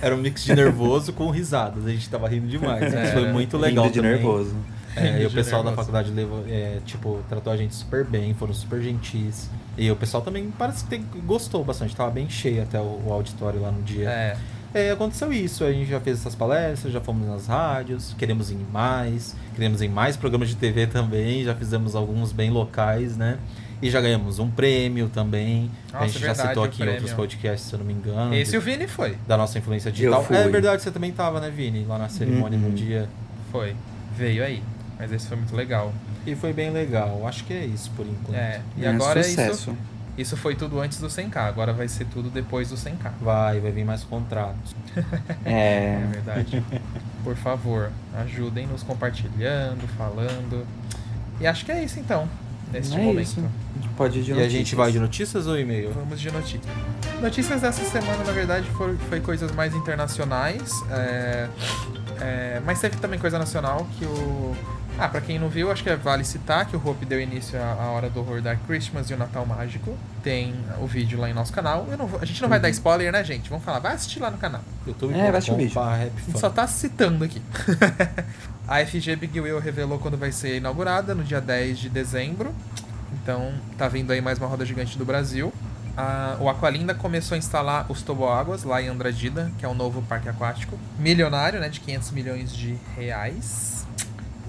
[0.03, 1.87] Era um mix de nervoso com risadas.
[1.87, 2.93] A gente tava rindo demais.
[2.93, 4.17] Mas foi muito legal Rindo de também.
[4.17, 4.55] nervoso.
[4.97, 8.55] É, e o pessoal da faculdade levou, é, tipo, tratou a gente super bem, foram
[8.55, 9.51] super gentis.
[9.77, 13.61] E o pessoal também parece que gostou bastante, tava bem cheio até o, o auditório
[13.61, 14.09] lá no dia.
[14.09, 14.37] É,
[14.75, 18.55] É, aconteceu isso, a gente já fez essas palestras, já fomos nas rádios, queremos ir
[18.55, 23.17] em mais, queremos ir em mais programas de TV também, já fizemos alguns bem locais,
[23.17, 23.39] né?
[23.81, 25.71] E já ganhamos um prêmio também.
[25.93, 27.93] a Nossa, gente já verdade, citou o aqui em outros podcasts, se eu não me
[27.93, 28.35] engano.
[28.35, 29.17] esse de- o Vini foi.
[29.29, 30.25] Da nossa influência digital.
[30.25, 30.35] fui.
[30.37, 31.85] É verdade, você também tava, né, Vini?
[31.85, 32.75] Lá na cerimônia no Uhum.
[32.75, 33.07] dia.
[33.53, 33.75] Foi.
[34.17, 34.63] Veio aí.
[34.99, 35.93] Mas esse foi muito legal.
[36.27, 37.27] E foi bem legal.
[37.27, 38.35] Acho que é isso por enquanto.
[38.37, 39.71] É, e É, agora é sucesso.
[39.71, 39.77] isso.
[40.19, 43.13] Isso foi tudo antes do 100k, agora vai ser tudo depois do 100k.
[43.21, 44.75] Vai, vai vir mais contratos.
[45.45, 46.09] É É.
[46.11, 46.65] verdade.
[47.23, 47.91] Por favor,
[48.25, 50.67] ajudem nos compartilhando, falando.
[51.39, 52.27] E acho que é isso então,
[52.73, 53.21] neste é momento.
[53.23, 53.41] isso.
[53.41, 54.79] A gente pode ir de e a gente notícias.
[54.79, 55.93] vai de notícias ou e-mail?
[55.93, 56.63] Vamos de notícias.
[57.21, 60.71] Notícias dessa semana, na verdade, foi, foi coisas mais internacionais.
[60.91, 61.49] é,
[62.21, 64.57] é, mas teve também coisa nacional que o.
[64.99, 67.91] Ah, pra quem não viu, acho que vale citar que o Hope deu início à
[67.91, 69.95] Hora do Horror Dark Christmas e o Natal Mágico.
[70.23, 71.87] Tem o vídeo lá em nosso canal.
[71.91, 73.51] Eu não vou- a gente não vai dar spoiler, né, gente?
[73.51, 74.63] Vamos falar, vai assistir lá no canal.
[74.87, 75.79] YouTube.com É, vai assistir o vídeo.
[75.81, 77.43] A Rap gente só tá citando aqui.
[78.67, 82.55] a FG Big Wheel revelou quando vai ser inaugurada, no dia 10 de dezembro.
[83.23, 85.53] Então, tá vindo aí mais uma roda gigante do Brasil.
[85.97, 90.01] A- o Aqualinda começou a instalar os toboáguas lá em Andradida, que é um novo
[90.03, 90.79] parque aquático.
[90.99, 91.69] Milionário, né?
[91.69, 93.86] De 500 milhões de reais.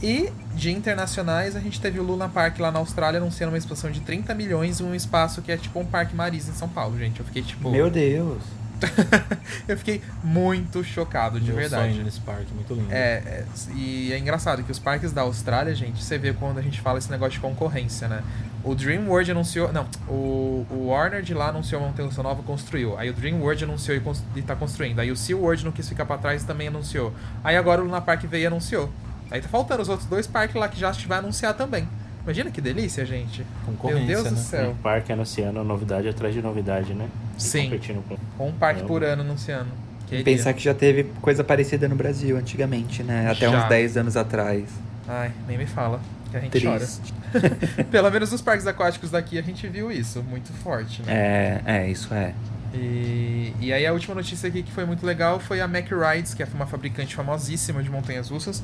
[0.01, 3.91] E de internacionais, a gente teve o Luna Park lá na Austrália anunciando uma expansão
[3.91, 6.97] de 30 milhões em um espaço que é tipo um parque Marisa em São Paulo,
[6.97, 7.19] gente.
[7.19, 7.71] Eu fiquei tipo.
[7.71, 8.41] Meu Deus.
[9.67, 11.93] eu fiquei muito chocado, de Meu verdade.
[11.93, 12.91] sonho nesse parque, muito lindo.
[12.91, 13.45] É, é,
[13.75, 16.99] e é engraçado que os parques da Austrália, gente, você vê quando a gente fala
[16.99, 18.23] esse negócio de concorrência, né?
[18.63, 19.71] O Dream World anunciou.
[19.71, 22.97] Não, o, o Warner de lá anunciou uma montanha nova construiu.
[22.97, 24.99] Aí o Dream World anunciou e, e tá construindo.
[24.99, 27.13] Aí o Sea World não quis ficar pra trás e também anunciou.
[27.43, 28.91] Aí agora o Luna Park veio e anunciou.
[29.29, 31.87] Aí tá faltando os outros dois parques lá que já vai anunciar também.
[32.23, 33.45] Imagina que delícia, gente.
[33.83, 34.37] Meu Deus do né?
[34.37, 34.71] céu.
[34.71, 37.07] Um parque anunciando novidade atrás de novidade, né?
[37.37, 37.63] E Sim.
[37.65, 38.03] Competindo
[38.37, 38.47] com...
[38.47, 39.69] Um parque Eu- por ano anunciando.
[40.07, 40.23] Queria.
[40.23, 43.29] Pensar que já teve coisa parecida no Brasil antigamente, né?
[43.29, 43.63] Até Já.
[43.63, 44.63] uns 10 anos atrás.
[45.07, 45.99] Ai, nem me fala.
[46.31, 47.13] Que a gente Triste.
[47.31, 47.85] chora.
[47.91, 51.13] Pelo menos nos parques aquáticos daqui a gente viu isso, muito forte, né?
[51.13, 52.33] É, é, isso é.
[52.73, 56.33] E, e aí a última notícia aqui que foi muito legal foi a Mack Rides,
[56.33, 58.61] que é uma fabricante famosíssima de montanhas russas,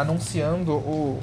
[0.00, 1.20] anunciando o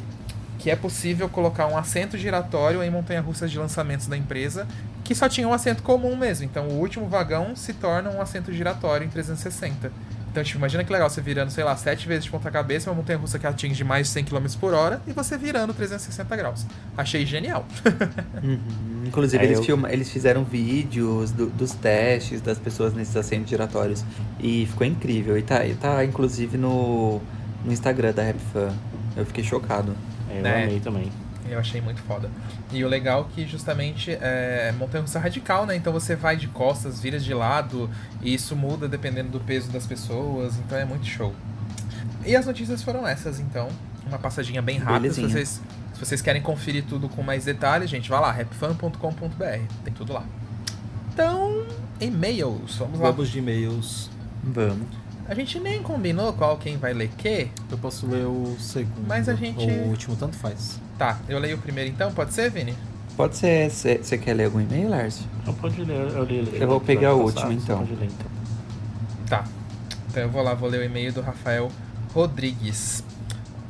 [0.60, 4.66] que é possível colocar um assento giratório em montanha-russas de lançamentos da empresa,
[5.04, 6.46] que só tinha um assento comum mesmo.
[6.46, 9.92] Então o último vagão se torna um assento giratório em 360.
[10.32, 12.96] Então, tipo, imagina que legal você virando, sei lá, sete vezes de ponta cabeça, uma
[12.96, 16.66] montanha russa que atinge mais de 100 km por hora, e você virando 360 graus.
[16.98, 17.68] Achei genial.
[18.42, 18.60] Uhum.
[19.06, 23.50] Inclusive, É, eles, eu- filma, eles fizeram vídeos do- dos testes das pessoas nesses assentos
[23.50, 24.04] giratórios.
[24.40, 25.38] E ficou incrível.
[25.38, 27.22] E tá, e tá inclusive, no,
[27.64, 28.74] no Instagram da RapFan.
[29.16, 29.96] Eu fiquei chocado.
[30.30, 30.64] Eu É.
[30.64, 31.12] amei também.
[31.50, 32.30] Eu achei muito foda.
[32.72, 35.76] E o legal é que justamente é montanha-russa radical, né?
[35.76, 37.90] Então você vai de costas, vira de lado,
[38.22, 41.34] e isso muda dependendo do peso das pessoas, então é muito show.
[42.26, 43.68] E as notícias foram essas, então.
[44.08, 45.14] Uma passadinha bem rápida.
[45.14, 45.62] Se vocês,
[45.94, 49.44] se vocês querem conferir tudo com mais detalhes, gente, vai lá, rapfan.com.br.
[49.84, 50.24] Tem tudo lá.
[51.14, 51.66] Então,
[52.00, 52.78] e-mails.
[52.78, 53.12] Vamos lá.
[53.12, 54.10] Vamos de e-mails.
[54.44, 54.88] Vamos.
[55.28, 57.50] A gente nem combinou qual quem vai ler que.
[57.72, 59.08] Eu posso ler o segundo.
[59.08, 60.80] Mas a gente- Ou o último, tanto faz.
[60.98, 62.74] Tá, eu leio o primeiro então, pode ser, Vini?
[63.16, 63.70] Pode ser.
[63.70, 65.26] Você quer ler algum e-mail, Lárcio?
[65.46, 66.58] Não pode ler, eu li ele.
[66.62, 67.80] Eu vou pegar o Passar, último, você então.
[67.80, 68.28] Pode ler, então.
[69.30, 69.44] Tá.
[70.10, 71.72] Então eu vou lá, vou ler o e-mail do Rafael
[72.14, 73.04] Rodrigues.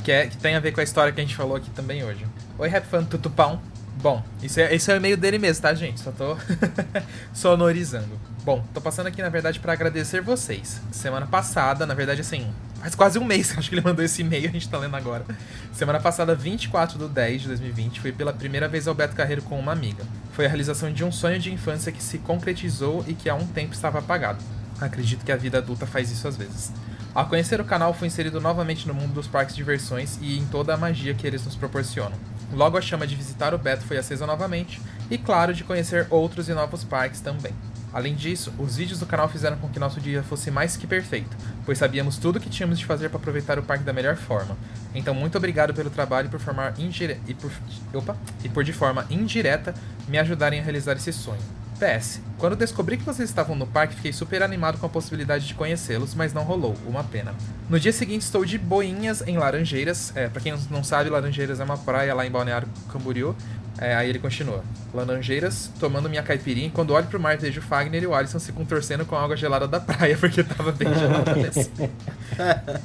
[0.03, 2.03] Que, é, que tem a ver com a história que a gente falou aqui também
[2.03, 2.25] hoje.
[2.57, 3.61] Oi, Rap Fan Tutupão.
[4.01, 5.99] Bom, isso é, esse é o e-mail dele mesmo, tá, gente?
[5.99, 6.37] Só tô
[7.33, 8.19] sonorizando.
[8.43, 10.81] Bom, tô passando aqui, na verdade, pra agradecer vocês.
[10.91, 14.21] Semana passada, na verdade, assim, faz quase um mês que acho que ele mandou esse
[14.21, 15.23] e-mail, a gente tá lendo agora.
[15.71, 19.57] Semana passada, 24 de 10 de 2020, fui pela primeira vez ao Beto Carreiro com
[19.57, 20.03] uma amiga.
[20.33, 23.47] Foi a realização de um sonho de infância que se concretizou e que há um
[23.47, 24.43] tempo estava apagado.
[24.81, 26.73] Acredito que a vida adulta faz isso às vezes.
[27.15, 30.45] Ao conhecer o canal, fui inserido novamente no mundo dos parques de diversões e em
[30.47, 32.17] toda a magia que eles nos proporcionam.
[32.53, 34.79] Logo a chama de visitar o Beto foi acesa novamente
[35.09, 37.51] e, claro, de conhecer outros e novos parques também.
[37.91, 41.35] Além disso, os vídeos do canal fizeram com que nosso dia fosse mais que perfeito,
[41.65, 44.55] pois sabíamos tudo o que tínhamos de fazer para aproveitar o parque da melhor forma.
[44.93, 47.19] Então, muito obrigado pelo trabalho e por formar indire...
[47.27, 47.51] e por
[47.93, 49.73] opa, e por de forma indireta
[50.07, 51.41] me ajudarem a realizar esse sonho.
[51.83, 55.53] PS, quando descobri que vocês estavam no parque, fiquei super animado com a possibilidade de
[55.53, 57.33] conhecê-los, mas não rolou, uma pena.
[57.69, 61.63] No dia seguinte estou de boinhas em Laranjeiras, é, para quem não sabe, Laranjeiras é
[61.63, 63.35] uma praia lá em Balneário Camboriú.
[63.77, 64.63] É, aí ele continua.
[64.93, 68.39] Laranjeiras, tomando minha caipirinha, e quando olho pro mar vejo o Fagner e o Alisson
[68.39, 71.33] se contorcendo com a água gelada da praia, porque tava bem gelada.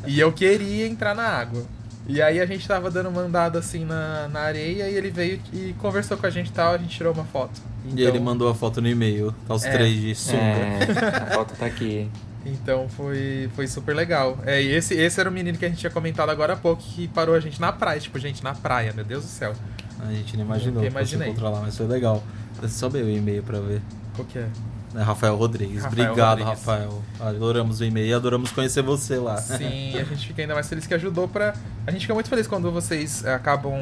[0.06, 1.64] E eu queria entrar na água.
[2.08, 5.38] E aí a gente tava dando uma andada assim na, na areia e ele veio
[5.52, 7.60] e conversou com a gente e tal, a gente tirou uma foto.
[7.94, 9.34] E ele mandou a foto no e-mail.
[9.46, 9.70] Tá os É.
[9.70, 10.38] três de sunga.
[10.38, 10.78] É,
[11.22, 12.10] a foto tá aqui.
[12.46, 14.38] Então foi, foi super legal.
[14.46, 16.82] É, e esse, esse era o menino que a gente tinha comentado agora há pouco,
[16.82, 18.00] que parou a gente na praia.
[18.00, 19.52] Tipo, gente, na praia, meu Deus do céu.
[20.00, 21.34] A gente não imaginou Eu imaginei.
[21.38, 22.22] lá, mas foi legal.
[22.62, 23.82] Eu só ver o e-mail pra ver.
[24.16, 24.46] Qual que é?
[24.94, 25.82] É Rafael Rodrigues.
[25.82, 26.64] Rafael Obrigado, Rodrigues.
[26.66, 27.02] Rafael.
[27.20, 29.36] Adoramos o e-mail e adoramos conhecer você lá.
[29.36, 31.54] Sim, a gente fica ainda mais feliz que ajudou pra.
[31.86, 33.74] A gente fica muito feliz quando vocês eh, acabam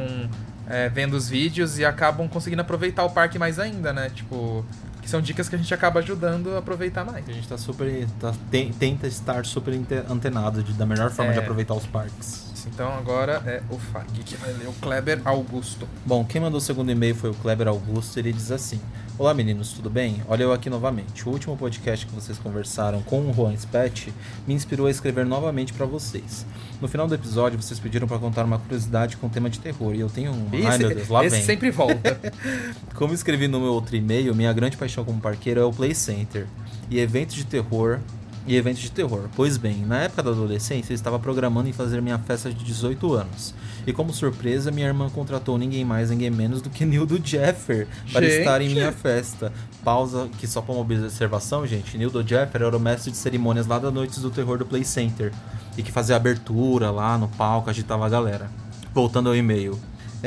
[0.69, 4.11] eh, vendo os vídeos e acabam conseguindo aproveitar o parque mais ainda, né?
[4.11, 4.65] Tipo,
[5.01, 7.29] que são dicas que a gente acaba ajudando a aproveitar mais.
[7.29, 8.07] A gente tá super.
[8.21, 9.75] tá- tem- tenta estar super
[10.11, 11.35] antenado de, da melhor forma É.
[11.35, 12.47] de aproveitar os parques.
[12.67, 15.87] Então agora é o Fag que vai ler o Kleber Augusto.
[16.05, 18.19] Bom, quem mandou o segundo e-mail foi o Kleber Augusto.
[18.19, 18.81] Ele diz assim:
[19.19, 20.21] Olá meninos, tudo bem?
[20.29, 21.27] Olha eu aqui novamente.
[21.27, 24.13] O último podcast que vocês conversaram com o Juan Spett
[24.47, 26.45] me inspirou a escrever novamente pra vocês.
[26.83, 30.01] No final do episódio, vocês pediram pra contar uma curiosidade com tema de terror e
[30.01, 30.49] eu tenho um.
[30.53, 31.45] Ai Esse, meu Deus, lá esse vem.
[31.47, 32.21] sempre volta.
[32.95, 36.47] Como escrevi no meu outro e-mail, minha grande paixão como parqueiro é o Play Center
[36.91, 38.01] e eventos de terror.
[38.47, 39.29] E eventos de terror.
[39.35, 43.13] Pois bem, na época da adolescência eu estava programando em fazer minha festa de 18
[43.13, 43.53] anos.
[43.87, 48.27] E como surpresa, minha irmã contratou ninguém mais, ninguém menos do que Nildo Jeffer para
[48.27, 48.39] Gente!
[48.41, 49.53] estar em minha festa.
[49.85, 51.97] Pausa, que só para uma observação, gente.
[51.97, 55.33] Nildo Jeffer era o mestre de cerimônias lá da Noites do Terror do Play Center.
[55.79, 58.51] E que fazia abertura lá no palco, agitava a galera.
[58.93, 59.79] Voltando ao e-mail.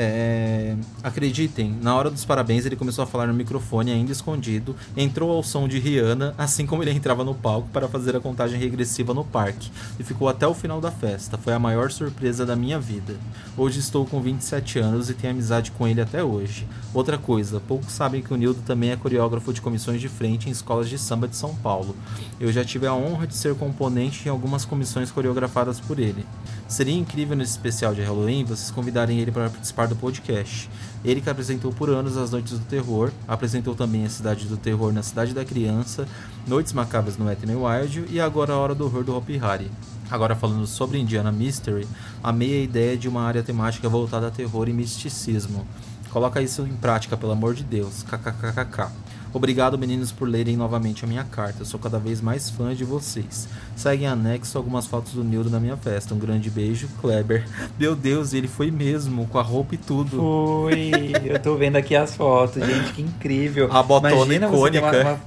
[0.02, 5.30] É, acreditem, na hora dos parabéns ele começou a falar no microfone ainda escondido, entrou
[5.30, 9.12] ao som de Rihanna, assim como ele entrava no palco para fazer a contagem regressiva
[9.12, 11.36] no parque, e ficou até o final da festa.
[11.36, 13.14] Foi a maior surpresa da minha vida.
[13.58, 16.66] Hoje estou com 27 anos e tenho amizade com ele até hoje.
[16.94, 20.52] Outra coisa, poucos sabem que o Nildo também é coreógrafo de comissões de frente em
[20.52, 21.94] escolas de samba de São Paulo.
[22.40, 26.24] Eu já tive a honra de ser componente em algumas comissões coreografadas por ele.
[26.70, 30.70] Seria incrível nesse especial de Halloween vocês convidarem ele para participar do podcast.
[31.04, 34.92] Ele que apresentou por anos as Noites do Terror, apresentou também a Cidade do Terror
[34.92, 36.06] na Cidade da Criança,
[36.46, 39.68] Noites Macabras no Ethan Wild e agora a Hora do Horror do Hopi Hari.
[40.08, 41.88] Agora falando sobre Indiana Mystery,
[42.22, 45.66] amei a ideia de uma área temática voltada a terror e misticismo.
[46.10, 48.02] Coloca isso em prática, pelo amor de Deus.
[48.02, 48.90] KKKKK.
[49.32, 51.60] Obrigado, meninos, por lerem novamente a minha carta.
[51.60, 53.48] Eu sou cada vez mais fã de vocês.
[53.76, 56.14] Segue em anexo algumas fotos do Nildo na minha festa.
[56.14, 57.46] Um grande beijo, Kleber.
[57.78, 60.16] Meu Deus, ele foi mesmo, com a roupa e tudo.
[60.16, 60.90] Foi,
[61.24, 63.68] eu tô vendo aqui as fotos, gente, que incrível.
[63.70, 64.90] A botona Imagina icônica.
[64.90, 65.20] Uma, uma...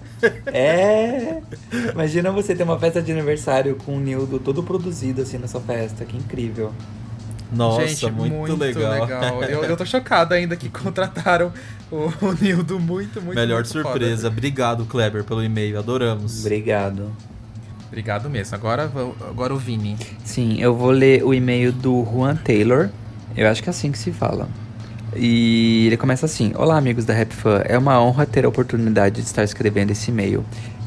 [0.48, 1.42] É.
[1.94, 5.62] Imagina você ter uma festa de aniversário com o Nildo todo produzido assim na sua
[5.62, 6.74] festa, que incrível.
[7.54, 9.02] Nossa, Gente, muito, muito legal.
[9.06, 9.44] legal.
[9.44, 11.52] Eu, eu tô chocado ainda que contrataram
[11.92, 12.80] o, o Nildo.
[12.80, 14.24] Muito, muito Melhor muito surpresa.
[14.24, 14.28] Foda.
[14.30, 15.78] Obrigado, Kleber, pelo e-mail.
[15.78, 16.42] Adoramos.
[16.42, 17.12] Obrigado.
[17.88, 18.56] Obrigado mesmo.
[18.56, 18.92] Agora,
[19.30, 19.96] agora o Vini.
[20.24, 22.90] Sim, eu vou ler o e-mail do Juan Taylor.
[23.38, 24.48] Eu acho que é assim que se fala.
[25.16, 27.62] E ele começa assim: Olá, amigos da Rap Fan.
[27.66, 30.44] É uma honra ter a oportunidade de estar escrevendo esse e-mail.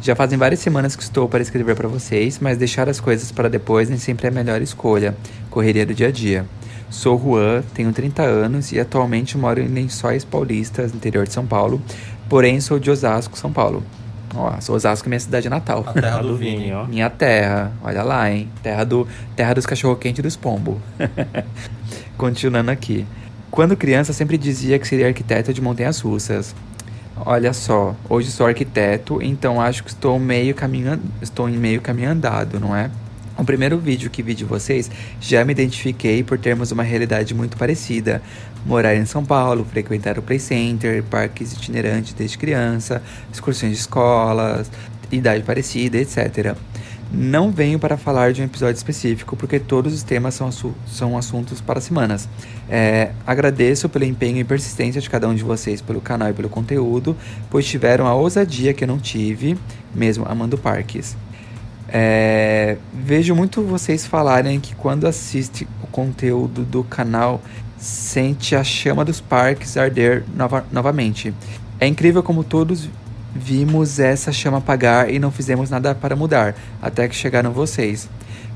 [0.06, 3.48] Já fazem várias semanas que estou para escrever para vocês, mas deixar as coisas para
[3.48, 5.16] depois nem sempre é a melhor escolha.
[5.50, 6.46] Correria do dia a dia.
[6.88, 11.82] Sou Juan, tenho 30 anos e atualmente moro em Lençóis Paulistas, interior de São Paulo.
[12.28, 13.82] Porém, sou de Osasco, São Paulo.
[14.32, 15.84] Ó, Osasco é minha cidade natal.
[15.84, 16.84] A terra do Vini, ó.
[16.84, 18.48] Minha terra, olha lá, hein?
[18.62, 20.80] Terra, do, terra dos cachorro-quente dos pombo.
[22.16, 23.04] Continuando aqui.
[23.50, 26.54] Quando criança, sempre dizia que seria arquiteto de montanhas russas.
[27.24, 32.10] Olha só, hoje sou arquiteto, então acho que estou meio caminho, estou em meio caminho
[32.10, 32.90] andado, não é?
[33.38, 37.56] O primeiro vídeo que vi de vocês, já me identifiquei por termos uma realidade muito
[37.56, 38.20] parecida.
[38.66, 43.02] Morar em São Paulo, frequentar o Play Center, parques itinerantes desde criança,
[43.32, 44.70] excursões de escolas,
[45.10, 46.54] idade parecida, etc.
[47.12, 50.50] Não venho para falar de um episódio específico, porque todos os temas são,
[50.86, 52.28] são assuntos para semanas.
[52.68, 56.48] É, agradeço pelo empenho e persistência de cada um de vocês pelo canal e pelo
[56.48, 57.16] conteúdo,
[57.48, 59.56] pois tiveram a ousadia que eu não tive,
[59.94, 61.16] mesmo amando parques.
[61.88, 67.40] É, vejo muito vocês falarem que quando assiste o conteúdo do canal
[67.78, 71.32] sente a chama dos parques arder nova, novamente.
[71.78, 72.88] É incrível como todos
[73.36, 78.08] vimos essa chama apagar e não fizemos nada para mudar, até que chegaram vocês.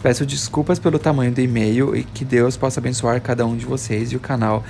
[0.03, 4.11] Peço desculpas pelo tamanho do e-mail e que Deus possa abençoar cada um de vocês
[4.13, 4.65] e o canal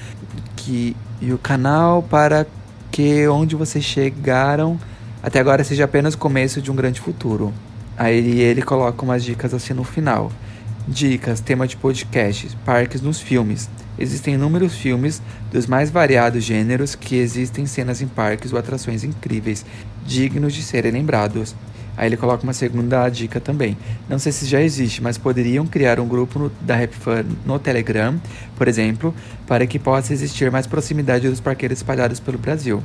[0.57, 2.47] que e o canal para
[2.91, 4.79] que onde vocês chegaram
[5.23, 7.53] até agora seja apenas o começo de um grande futuro.
[7.97, 10.33] Aí ele coloca umas dicas assim no final.
[10.89, 13.69] Dicas, tema de podcast, parques nos filmes.
[13.99, 15.21] Existem inúmeros filmes
[15.53, 19.67] dos mais variados gêneros que existem cenas em parques ou atrações incríveis,
[20.11, 21.55] dignos de serem lembrados.
[21.97, 23.77] Aí ele coloca uma segunda dica também.
[24.09, 28.21] Não sei se já existe, mas poderiam criar um grupo no, da RapFan no Telegram,
[28.57, 29.15] por exemplo,
[29.47, 32.83] para que possa existir mais proximidade dos parqueiros espalhados pelo Brasil.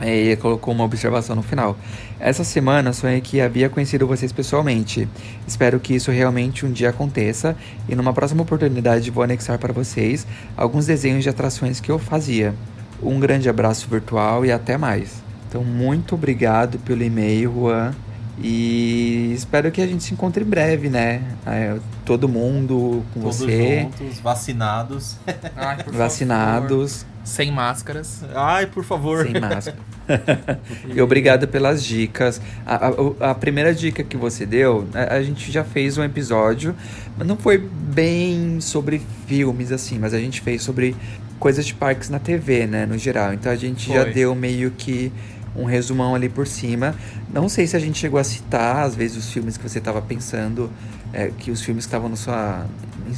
[0.00, 1.76] E colocou uma observação no final.
[2.18, 5.08] Essa semana sonhei que havia conhecido vocês pessoalmente.
[5.46, 7.56] Espero que isso realmente um dia aconteça
[7.88, 12.54] e numa próxima oportunidade vou anexar para vocês alguns desenhos de atrações que eu fazia.
[13.02, 15.31] Um grande abraço virtual e até mais.
[15.52, 17.92] Então, muito obrigado pelo e-mail, Juan.
[18.38, 21.20] E espero que a gente se encontre em breve, né?
[21.46, 21.76] É,
[22.06, 23.82] todo mundo com Todos você.
[23.82, 25.16] juntos, vacinados.
[25.54, 27.02] Ai, vacinados.
[27.02, 27.12] Favor.
[27.22, 28.24] Sem máscaras.
[28.34, 29.26] Ai, por favor.
[29.26, 29.76] Sem máscara.
[30.88, 32.40] e obrigado pelas dicas.
[32.64, 36.74] A, a, a, primeira dica que você deu, a, a, gente já fez um episódio,
[37.18, 40.96] mas não foi bem sobre filmes assim, mas a gente fez sobre
[41.38, 43.34] coisas de parques na TV, né, no geral.
[43.34, 43.96] Então a gente foi.
[43.96, 45.12] já deu meio que
[45.54, 46.94] um resumão ali por cima.
[47.32, 50.00] Não sei se a gente chegou a citar, às vezes, os filmes que você estava
[50.00, 50.70] pensando,
[51.12, 52.66] é, que os filmes que estavam na sua,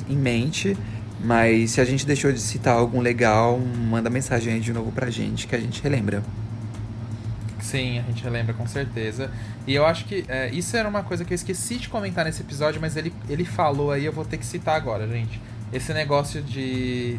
[0.08, 0.76] em mente,
[1.22, 5.10] mas se a gente deixou de citar algum legal, manda mensagem aí de novo pra
[5.10, 6.22] gente que a gente relembra.
[7.60, 9.30] Sim, a gente relembra com certeza.
[9.66, 12.42] E eu acho que é, isso era uma coisa que eu esqueci de comentar nesse
[12.42, 15.40] episódio, mas ele, ele falou aí, eu vou ter que citar agora, gente.
[15.72, 17.18] Esse negócio de,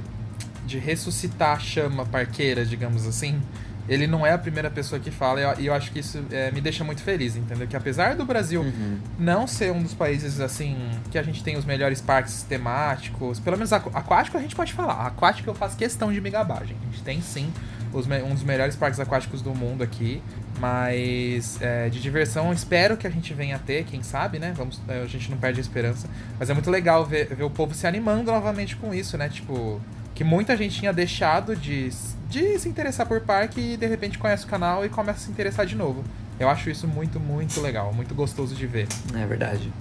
[0.65, 3.41] de ressuscitar a chama parqueira, digamos assim
[3.87, 6.51] ele não é a primeira pessoa que fala, e eu, eu acho que isso é,
[6.51, 7.67] me deixa muito feliz, entendeu?
[7.67, 8.99] Que apesar do Brasil uhum.
[9.19, 10.75] não ser um dos países, assim,
[11.11, 15.05] que a gente tem os melhores parques temáticos, pelo menos aquático a gente pode falar.
[15.05, 16.79] Aquático eu faço questão de me gabar, gente.
[16.81, 17.51] A gente tem sim
[17.93, 20.21] os, um dos melhores parques aquáticos do mundo aqui,
[20.59, 24.53] mas é, de diversão espero que a gente venha a ter, quem sabe, né?
[24.55, 26.09] Vamos, é, a gente não perde a esperança.
[26.39, 29.29] Mas é muito legal ver, ver o povo se animando novamente com isso, né?
[29.29, 29.81] Tipo,
[30.15, 31.91] que muita gente tinha deixado de
[32.29, 35.31] de se interessar por parque e de repente conhece o canal e começa a se
[35.31, 36.03] interessar de novo.
[36.39, 38.87] Eu acho isso muito, muito legal, muito gostoso de ver.
[39.13, 39.71] É verdade.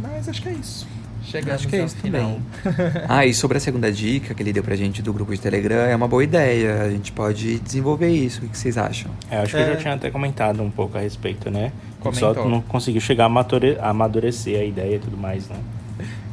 [0.00, 0.86] Mas acho que é isso.
[1.24, 2.38] Chegamos acho que é isso final.
[2.62, 3.02] também.
[3.08, 5.86] ah, e sobre a segunda dica que ele deu pra gente do grupo de Telegram,
[5.86, 6.82] é uma boa ideia.
[6.82, 8.44] A gente pode desenvolver isso.
[8.44, 9.10] O que vocês acham?
[9.30, 9.62] É, acho que é.
[9.62, 11.72] eu já tinha até comentado um pouco a respeito, né?
[11.98, 12.34] Comentou.
[12.34, 15.56] Só não conseguiu chegar a amadurecer a ideia e tudo mais, né?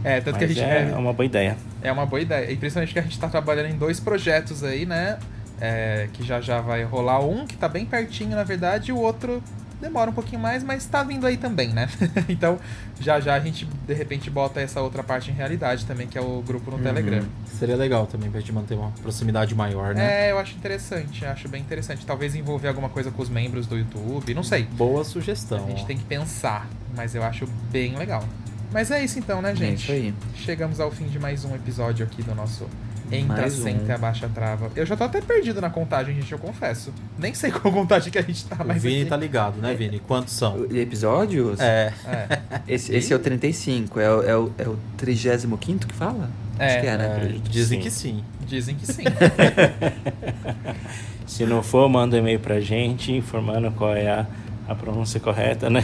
[0.03, 0.91] É, tanto Mas que a gente.
[0.93, 1.57] é uma boa ideia.
[1.81, 2.51] É uma boa ideia.
[2.51, 5.17] E principalmente que a gente tá trabalhando em dois projetos aí, né?
[5.59, 8.97] É, que já já vai rolar um que tá bem pertinho, na verdade, e o
[8.97, 9.43] outro
[9.79, 11.87] demora um pouquinho mais, mas tá vindo aí também, né?
[12.29, 12.59] então,
[12.99, 16.21] já já a gente de repente bota essa outra parte em realidade também, que é
[16.21, 16.83] o grupo no Uhum.
[16.83, 17.23] Telegram.
[17.45, 20.27] Seria legal também pra gente manter uma proximidade maior, né?
[20.27, 22.05] É, eu acho interessante, acho bem interessante.
[22.07, 24.63] Talvez envolver alguma coisa com os membros do YouTube, não sei.
[24.63, 25.65] Boa sugestão.
[25.65, 28.23] A gente tem que pensar, mas eu acho bem legal.
[28.71, 29.83] Mas é isso então, né, É gente?
[29.83, 30.13] isso aí.
[30.35, 32.65] Chegamos ao fim de mais um episódio aqui do nosso
[33.11, 33.63] Entra, Mais um.
[33.63, 34.71] Senta, Abaixa, Trava.
[34.73, 36.93] Eu já tô até perdido na contagem, gente, eu confesso.
[37.19, 39.09] Nem sei qual contagem que a gente tá, O mas Vini aqui...
[39.09, 39.99] tá ligado, né, Vini?
[39.99, 40.55] Quantos são?
[40.61, 41.59] O- Episódios?
[41.59, 41.91] É.
[42.05, 45.57] É, Esse, esse é o 35, é o, é o, é o 35
[45.87, 46.29] que fala?
[46.57, 47.31] É, Acho que é, né?
[47.35, 47.83] É, dizem sim.
[47.83, 48.23] que sim.
[48.47, 49.03] dizem que sim.
[51.27, 54.25] Se não for, manda um e-mail pra gente informando qual é a,
[54.71, 55.83] a pronúncia correta, né?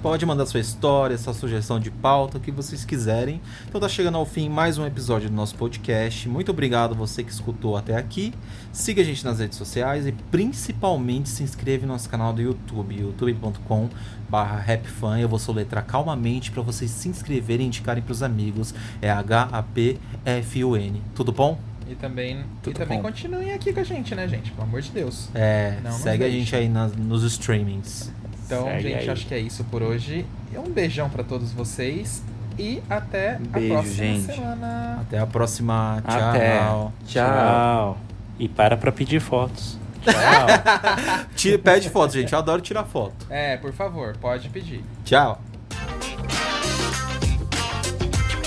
[0.02, 3.40] Pode mandar sua história, sua sugestão de pauta, o que vocês quiserem.
[3.68, 6.28] Então tá chegando ao fim mais um episódio do nosso podcast.
[6.28, 8.34] Muito obrigado você que escutou até aqui.
[8.72, 12.98] Siga a gente nas redes sociais e principalmente se inscreve no nosso canal do YouTube,
[12.98, 13.88] youtube.com
[14.66, 15.20] rapfan.
[15.20, 18.74] Eu vou soletrar calmamente para vocês se inscreverem e indicarem pros amigos.
[19.00, 21.00] É H-A-P-F-U-N.
[21.14, 21.60] Tudo bom?
[21.88, 23.04] E também, e Tudo também bom.
[23.08, 24.50] continuem aqui com a gente, né, gente?
[24.50, 25.28] Pelo amor de Deus.
[25.32, 28.10] É, Não, segue a gente aí nas- nos streamings.
[28.44, 29.10] Então, Segue gente, aí.
[29.10, 30.26] acho que é isso por hoje.
[30.54, 32.22] Um beijão pra todos vocês
[32.58, 34.26] e até Beijo, a próxima gente.
[34.34, 34.98] semana.
[35.00, 36.02] Até a próxima.
[36.06, 36.20] Tchau.
[36.30, 36.58] Até.
[36.58, 36.92] Tchau.
[37.06, 37.98] Tchau.
[38.38, 39.78] E para pra pedir fotos.
[40.02, 40.12] Tchau.
[41.36, 42.32] Tira- Pede foto, gente.
[42.32, 43.26] Eu adoro tirar foto.
[43.30, 44.84] É, por favor, pode pedir.
[45.04, 45.40] Tchau.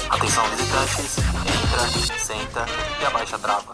[0.09, 2.65] Atenção visitantes, entra, senta
[3.01, 3.73] e abaixa a trava.